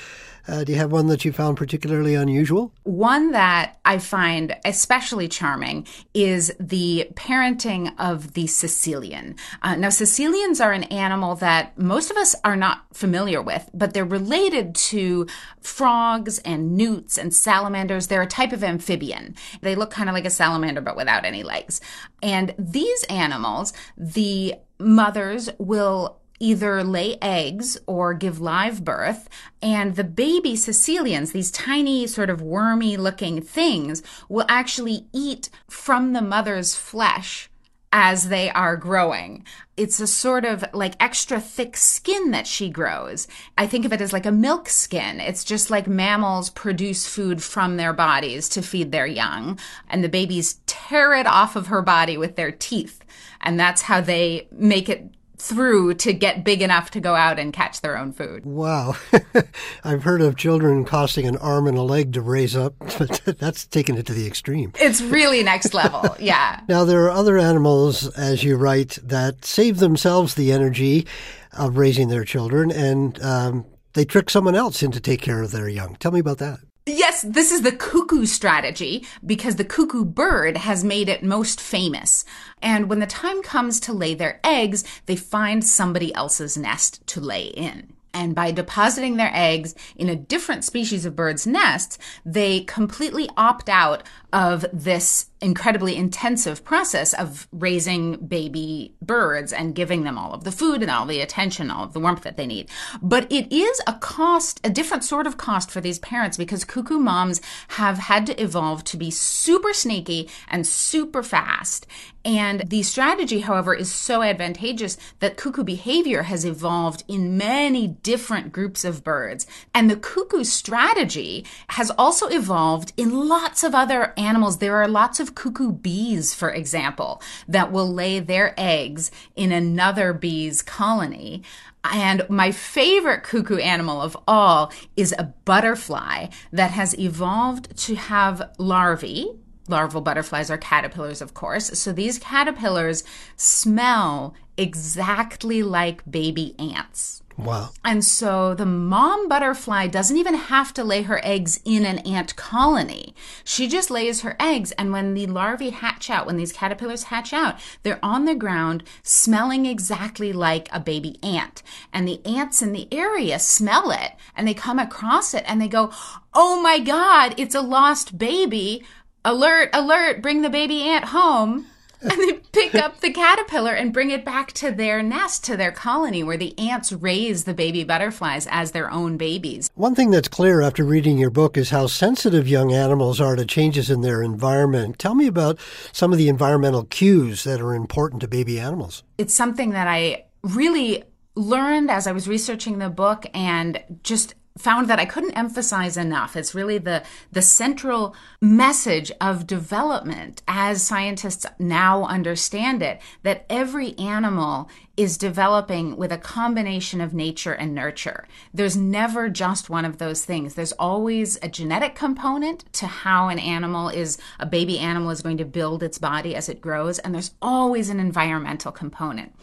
[0.46, 2.72] Uh, do you have one that you found particularly unusual?
[2.82, 9.36] One that I find especially charming is the parenting of the Caecilian.
[9.62, 13.94] Uh, now, Caecilians are an animal that most of us are not familiar with, but
[13.94, 15.26] they're related to
[15.60, 18.08] frogs and newts and salamanders.
[18.08, 19.34] They're a type of amphibian.
[19.62, 21.80] They look kind of like a salamander, but without any legs.
[22.22, 29.30] And these animals, the mothers will either lay eggs or give live birth.
[29.62, 36.12] And the baby Caecilians, these tiny, sort of wormy looking things, will actually eat from
[36.12, 37.48] the mother's flesh
[37.96, 39.44] as they are growing.
[39.76, 43.26] It's a sort of like extra thick skin that she grows.
[43.56, 45.20] I think of it as like a milk skin.
[45.20, 50.08] It's just like mammals produce food from their bodies to feed their young, and the
[50.08, 53.00] babies tear it off of her body with their teeth.
[53.40, 55.13] And that's how they make it
[55.44, 58.44] through to get big enough to go out and catch their own food.
[58.44, 58.96] Wow.
[59.84, 63.66] I've heard of children costing an arm and a leg to raise up, but that's
[63.66, 64.72] taking it to the extreme.
[64.80, 66.60] It's really next level, yeah.
[66.68, 71.06] Now, there are other animals, as you write, that save themselves the energy
[71.52, 75.52] of raising their children and um, they trick someone else in to take care of
[75.52, 75.96] their young.
[75.96, 76.58] Tell me about that.
[76.86, 82.26] Yes, this is the cuckoo strategy because the cuckoo bird has made it most famous.
[82.60, 87.22] And when the time comes to lay their eggs, they find somebody else's nest to
[87.22, 87.94] lay in.
[88.12, 93.70] And by depositing their eggs in a different species of bird's nests, they completely opt
[93.70, 100.44] out of this incredibly intensive process of raising baby birds and giving them all of
[100.44, 102.68] the food and all the attention, all of the warmth that they need.
[103.02, 106.98] But it is a cost, a different sort of cost for these parents because cuckoo
[106.98, 111.86] moms have had to evolve to be super sneaky and super fast.
[112.24, 118.50] And the strategy, however, is so advantageous that cuckoo behavior has evolved in many different
[118.50, 119.46] groups of birds.
[119.74, 124.58] And the cuckoo strategy has also evolved in lots of other animals.
[124.58, 130.12] There are lots of cuckoo bees, for example, that will lay their eggs in another
[130.12, 131.42] bee's colony.
[131.84, 138.50] And my favorite cuckoo animal of all is a butterfly that has evolved to have
[138.58, 139.30] larvae.
[139.68, 141.78] Larval butterflies are caterpillars, of course.
[141.78, 143.04] So these caterpillars
[143.36, 147.22] smell exactly like baby ants.
[147.36, 147.70] Wow.
[147.84, 152.36] And so the mom butterfly doesn't even have to lay her eggs in an ant
[152.36, 153.14] colony.
[153.42, 154.70] She just lays her eggs.
[154.72, 158.84] And when the larvae hatch out, when these caterpillars hatch out, they're on the ground
[159.02, 161.62] smelling exactly like a baby ant.
[161.92, 165.68] And the ants in the area smell it and they come across it and they
[165.68, 165.92] go,
[166.34, 168.84] Oh my God, it's a lost baby.
[169.24, 171.66] Alert, alert, bring the baby ant home
[172.04, 175.72] and they pick up the caterpillar and bring it back to their nest, to their
[175.72, 179.70] colony, where the ants raise the baby butterflies as their own babies.
[179.74, 183.44] One thing that's clear after reading your book is how sensitive young animals are to
[183.44, 184.98] changes in their environment.
[184.98, 185.58] Tell me about
[185.92, 189.02] some of the environmental cues that are important to baby animals.
[189.18, 194.88] It's something that I really learned as I was researching the book and just found
[194.88, 196.36] that I couldn't emphasize enough.
[196.36, 197.02] It's really the
[197.32, 205.96] the central message of development as scientists now understand it that every animal is developing
[205.96, 208.26] with a combination of nature and nurture.
[208.52, 210.54] There's never just one of those things.
[210.54, 215.38] There's always a genetic component to how an animal is a baby animal is going
[215.38, 219.34] to build its body as it grows and there's always an environmental component.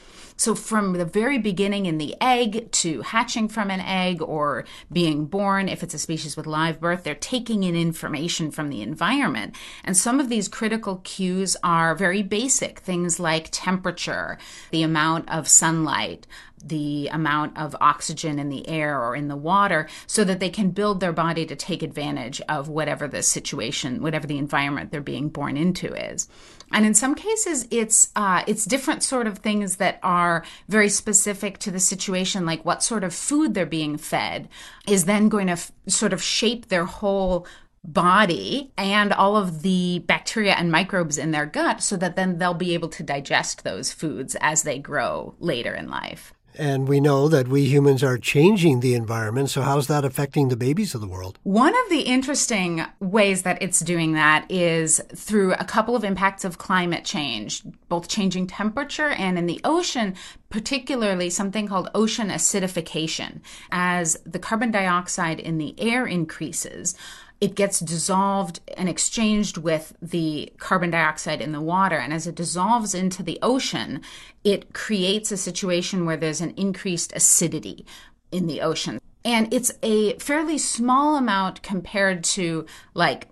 [0.42, 5.26] So, from the very beginning in the egg to hatching from an egg or being
[5.26, 9.56] born, if it's a species with live birth, they're taking in information from the environment.
[9.84, 14.40] And some of these critical cues are very basic things like temperature,
[14.72, 16.28] the amount of sunlight,
[16.64, 20.70] the amount of oxygen in the air or in the water so that they can
[20.70, 25.30] build their body to take advantage of whatever the situation, whatever the environment they're being
[25.30, 26.28] born into is.
[26.72, 31.58] And in some cases, it's uh, it's different sort of things that are very specific
[31.60, 34.48] to the situation, like what sort of food they're being fed,
[34.88, 37.46] is then going to f- sort of shape their whole
[37.84, 42.54] body and all of the bacteria and microbes in their gut, so that then they'll
[42.54, 46.34] be able to digest those foods as they grow later in life.
[46.58, 49.50] And we know that we humans are changing the environment.
[49.50, 51.40] So, how's that affecting the babies of the world?
[51.44, 56.44] One of the interesting ways that it's doing that is through a couple of impacts
[56.44, 60.16] of climate change, both changing temperature and in the ocean,
[60.50, 63.40] particularly something called ocean acidification.
[63.72, 66.96] As the carbon dioxide in the air increases,
[67.42, 71.98] it gets dissolved and exchanged with the carbon dioxide in the water.
[71.98, 74.02] And as it dissolves into the ocean,
[74.44, 77.84] it creates a situation where there's an increased acidity
[78.32, 79.02] in the ocean.
[79.26, 83.28] And it's a fairly small amount compared to like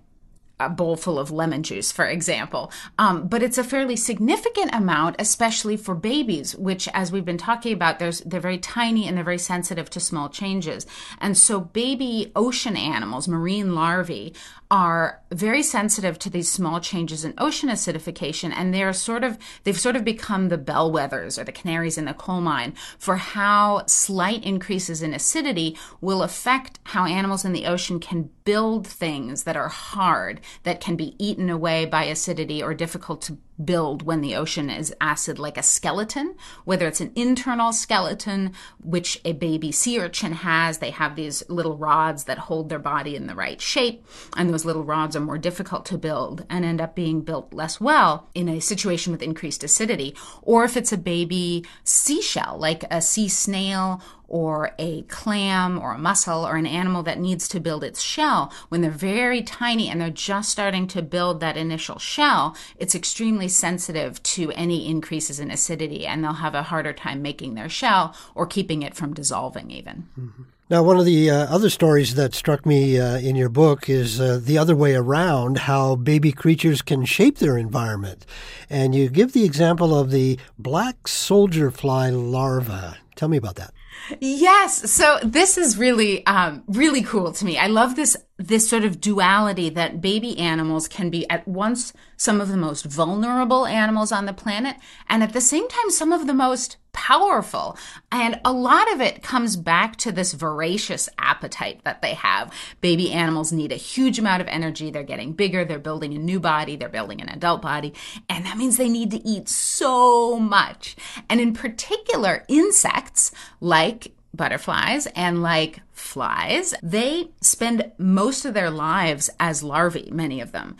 [0.59, 2.71] a bowl full of lemon juice, for example.
[2.97, 7.73] Um, but it's a fairly significant amount, especially for babies, which, as we've been talking
[7.73, 10.85] about, there's, they're very tiny and they're very sensitive to small changes.
[11.19, 14.33] And so, baby ocean animals, marine larvae,
[14.71, 19.79] are very sensitive to these small changes in ocean acidification and they're sort of they've
[19.79, 24.43] sort of become the bellwethers or the canaries in the coal mine for how slight
[24.43, 29.69] increases in acidity will affect how animals in the ocean can build things that are
[29.69, 34.69] hard that can be eaten away by acidity or difficult to build when the ocean
[34.69, 40.31] is acid like a skeleton, whether it's an internal skeleton, which a baby sea urchin
[40.31, 40.77] has.
[40.77, 44.05] They have these little rods that hold their body in the right shape,
[44.37, 47.81] and those little rods are more difficult to build and end up being built less
[47.81, 50.15] well in a situation with increased acidity.
[50.41, 55.97] Or if it's a baby seashell, like a sea snail or a clam or a
[55.97, 59.99] mussel or an animal that needs to build its shell, when they're very tiny and
[59.99, 65.51] they're just starting to build that initial shell, it's extremely sensitive to any increases in
[65.51, 69.71] acidity and they'll have a harder time making their shell or keeping it from dissolving
[69.71, 70.07] even.
[70.17, 70.43] Mm-hmm.
[70.69, 74.21] Now, one of the uh, other stories that struck me uh, in your book is
[74.21, 78.23] uh, the other way around how baby creatures can shape their environment.
[78.69, 82.99] And you give the example of the black soldier fly larva.
[83.15, 83.73] Tell me about that.
[84.19, 84.91] Yes.
[84.91, 87.57] So this is really, um, really cool to me.
[87.57, 92.39] I love this, this sort of duality that baby animals can be at once some
[92.39, 94.77] of the most vulnerable animals on the planet
[95.09, 97.77] and at the same time some of the most powerful.
[98.11, 102.53] And a lot of it comes back to this voracious appetite that they have.
[102.81, 104.89] Baby animals need a huge amount of energy.
[104.89, 105.65] They're getting bigger.
[105.65, 106.75] They're building a new body.
[106.75, 107.93] They're building an adult body.
[108.27, 110.95] And that means they need to eat so much.
[111.29, 113.31] And in particular, insects
[113.61, 120.51] like butterflies and like flies, they spend most of their lives as larvae, many of
[120.51, 120.77] them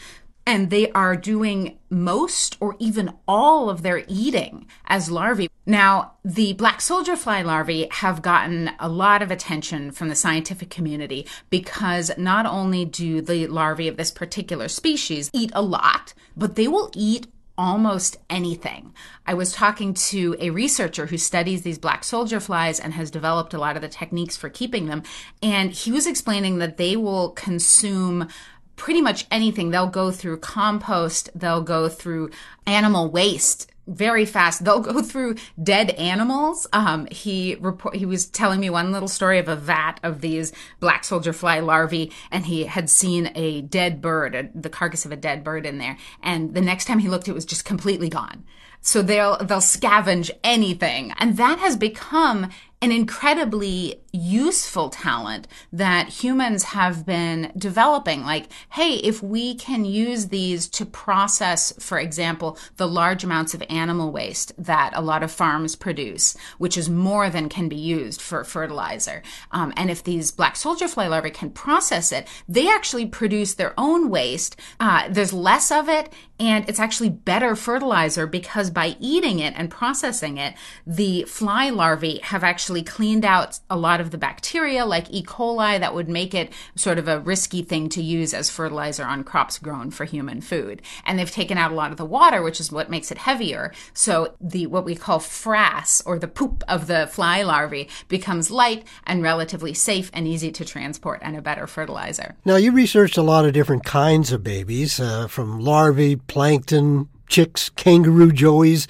[0.50, 5.48] and they are doing most or even all of their eating as larvae.
[5.68, 10.72] Now, the black soldier fly larvae have gotten a lot of attention from the scientific
[10.72, 16.56] community because not only do the larvae of this particular species eat a lot, but
[16.56, 17.28] they will eat
[17.60, 18.94] almost anything.
[19.28, 23.54] I was talking to a researcher who studies these black soldier flies and has developed
[23.54, 25.04] a lot of the techniques for keeping them.
[25.44, 28.30] And he was explaining that they will consume
[28.78, 29.72] pretty much anything.
[29.72, 32.30] They'll go through compost, they'll go through
[32.66, 34.64] animal waste very fast.
[34.64, 36.68] They'll go through dead animals.
[36.72, 40.54] Um, he report, he was telling me one little story of a vat of these
[40.80, 45.12] black soldier fly larvae, and he had seen a dead bird, a, the carcass of
[45.12, 45.98] a dead bird in there.
[46.22, 48.46] And the next time he looked, it was just completely gone.
[48.82, 52.50] So they'll they'll scavenge anything, and that has become
[52.82, 58.24] an incredibly useful talent that humans have been developing.
[58.24, 63.64] Like, hey, if we can use these to process, for example, the large amounts of
[63.70, 68.22] animal waste that a lot of farms produce, which is more than can be used
[68.22, 69.22] for fertilizer,
[69.52, 73.74] um, and if these black soldier fly larvae can process it, they actually produce their
[73.78, 74.56] own waste.
[74.80, 79.70] Uh, there's less of it, and it's actually better fertilizer because by eating it and
[79.70, 80.54] processing it,
[80.88, 85.22] the fly larvae have actually cleaned out a lot of the bacteria like E.
[85.22, 89.24] coli that would make it sort of a risky thing to use as fertilizer on
[89.24, 90.82] crops grown for human food.
[91.06, 93.74] And they've taken out a lot of the water, which is what makes it heavier.
[93.94, 98.86] So the what we call frass or the poop of the fly larvae becomes light
[99.06, 102.36] and relatively safe and easy to transport and a better fertilizer.
[102.46, 107.70] Now you researched a lot of different kinds of babies, uh, from larvae, plankton, chicks,
[107.70, 108.88] kangaroo joeys.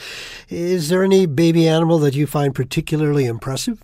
[0.50, 3.84] Is there any baby animal that you find particularly impressive?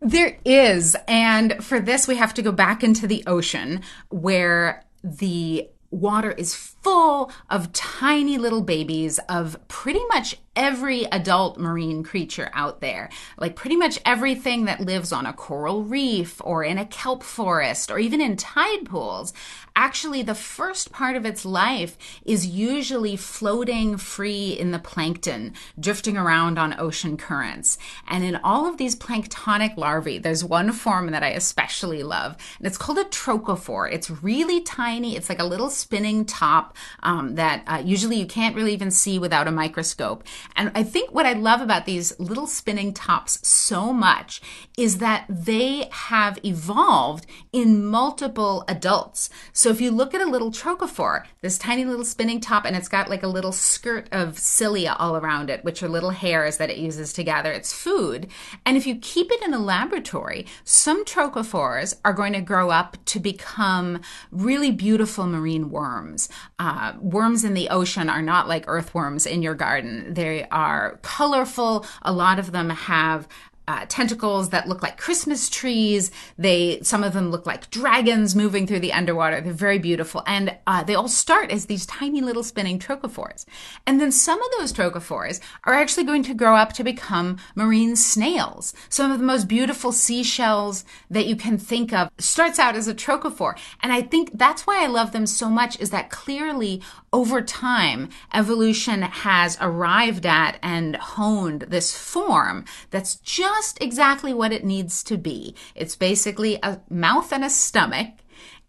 [0.00, 0.96] There is.
[1.08, 3.80] And for this, we have to go back into the ocean
[4.10, 6.54] where the water is
[6.86, 13.10] full of tiny little babies of pretty much every adult marine creature out there.
[13.36, 17.90] Like pretty much everything that lives on a coral reef or in a kelp forest
[17.90, 19.34] or even in tide pools.
[19.74, 26.16] Actually, the first part of its life is usually floating free in the plankton, drifting
[26.16, 27.76] around on ocean currents.
[28.08, 32.66] And in all of these planktonic larvae, there's one form that I especially love, and
[32.66, 33.92] it's called a trochophore.
[33.92, 35.14] It's really tiny.
[35.14, 39.18] It's like a little spinning top um, that uh, usually you can't really even see
[39.18, 40.24] without a microscope.
[40.54, 44.40] And I think what I love about these little spinning tops so much
[44.76, 49.30] is that they have evolved in multiple adults.
[49.52, 52.88] So if you look at a little trochophore, this tiny little spinning top, and it's
[52.88, 56.70] got like a little skirt of cilia all around it, which are little hairs that
[56.70, 58.28] it uses to gather its food.
[58.64, 62.96] And if you keep it in a laboratory, some trochophores are going to grow up
[63.06, 64.00] to become
[64.30, 66.28] really beautiful marine worms.
[66.66, 70.12] Uh, worms in the ocean are not like earthworms in your garden.
[70.14, 71.86] They are colorful.
[72.02, 73.28] A lot of them have
[73.68, 76.10] uh, tentacles that look like Christmas trees.
[76.38, 79.40] They some of them look like dragons moving through the underwater.
[79.40, 83.44] They're very beautiful, and uh, they all start as these tiny little spinning trochophores.
[83.86, 87.96] And then some of those trochophores are actually going to grow up to become marine
[87.96, 88.74] snails.
[88.88, 92.94] Some of the most beautiful seashells that you can think of starts out as a
[92.94, 95.80] trochophore, and I think that's why I love them so much.
[95.80, 103.55] Is that clearly over time evolution has arrived at and honed this form that's just
[103.56, 105.54] just exactly what it needs to be.
[105.74, 108.08] It's basically a mouth and a stomach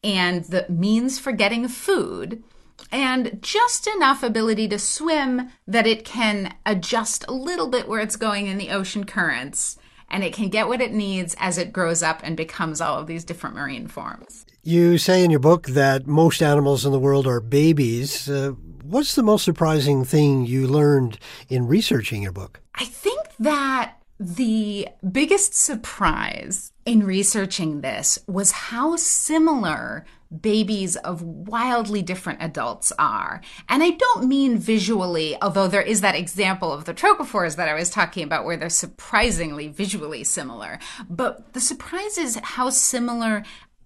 [0.04, 2.44] and the means for getting food
[2.92, 8.16] and just enough ability to swim that it can adjust a little bit where it's
[8.16, 9.78] going in the ocean currents
[10.10, 13.08] and it can get what it needs as it grows up and becomes all of
[13.08, 14.46] these different marine forms.
[14.64, 18.30] You say in your book that most animals in the world are babies.
[18.30, 18.52] Uh,
[18.84, 21.20] what's the most surprising thing you learned
[21.50, 22.62] in researching your book?
[22.76, 30.06] I think that the biggest surprise in researching this was how similar
[30.42, 33.42] babies of wildly different adults are.
[33.70, 37.74] And I don't mean visually, although there is that example of the trochophores that I
[37.74, 40.80] was talking about where they're surprisingly visually similar.
[41.10, 43.44] But the surprise is how similar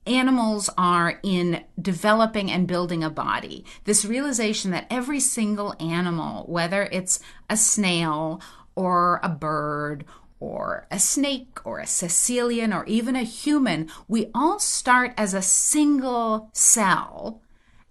[0.08, 3.66] animals are in developing and building a body.
[3.84, 7.20] This realization that every single animal, whether it's
[7.50, 8.42] a snail
[8.76, 10.06] or a bird
[10.42, 15.42] or a snake or a caecilian or even a human, we all start as a
[15.42, 17.42] single cell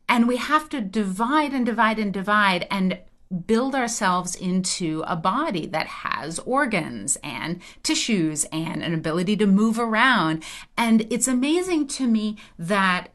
[0.09, 2.99] and we have to divide and divide and divide and
[3.47, 9.79] build ourselves into a body that has organs and tissues and an ability to move
[9.79, 10.43] around.
[10.77, 13.11] And it's amazing to me that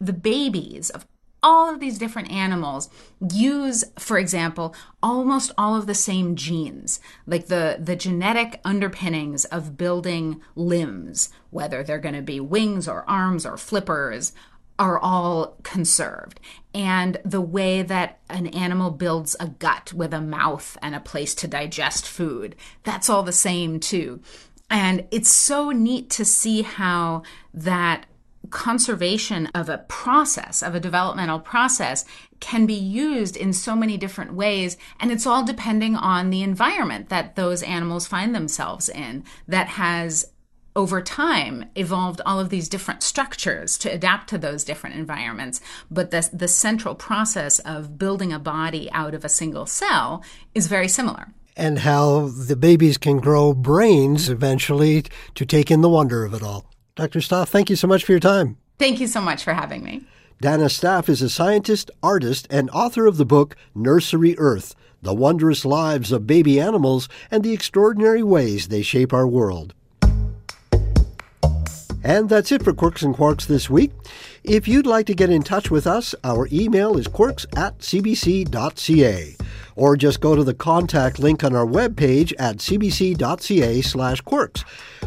[0.00, 1.06] the babies of
[1.42, 2.88] all of these different animals
[3.32, 9.76] use for example almost all of the same genes like the the genetic underpinnings of
[9.76, 14.32] building limbs whether they're going to be wings or arms or flippers
[14.80, 16.40] are all conserved.
[16.72, 21.34] And the way that an animal builds a gut with a mouth and a place
[21.34, 24.22] to digest food, that's all the same too.
[24.70, 28.06] And it's so neat to see how that
[28.48, 32.04] conservation of a process, of a developmental process,
[32.40, 34.76] can be used in so many different ways.
[34.98, 40.32] And it's all depending on the environment that those animals find themselves in that has
[40.76, 45.60] over time evolved all of these different structures to adapt to those different environments.
[45.90, 50.24] But the, the central process of building a body out of a single cell
[50.54, 51.32] is very similar.
[51.56, 56.42] And how the babies can grow brains eventually to take in the wonder of it
[56.42, 59.54] all dr staaf thank you so much for your time thank you so much for
[59.54, 60.02] having me
[60.42, 65.64] danna staaf is a scientist artist and author of the book nursery earth the wondrous
[65.64, 69.74] lives of baby animals and the extraordinary ways they shape our world
[72.02, 73.92] and that's it for Quirks and Quarks this week.
[74.42, 79.36] If you'd like to get in touch with us, our email is quirks at cbc.ca.
[79.80, 84.60] Or just go to the contact link on our webpage at cbc.ca slash quirks,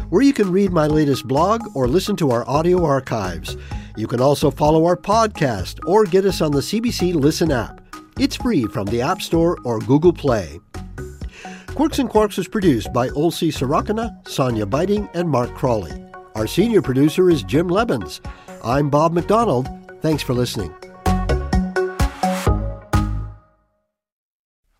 [0.08, 3.56] where you can read my latest blog or listen to our audio archives.
[3.96, 7.82] You can also follow our podcast or get us on the CBC Listen app.
[8.18, 10.58] It's free from the App Store or Google Play.
[11.68, 16.04] Quirks and Quarks is produced by Olsi Sarakana, Sonya Buyting, and Mark Crawley.
[16.34, 18.18] Our senior producer is Jim Lebans.
[18.64, 19.68] I'm Bob McDonald.
[20.02, 20.74] Thanks for listening.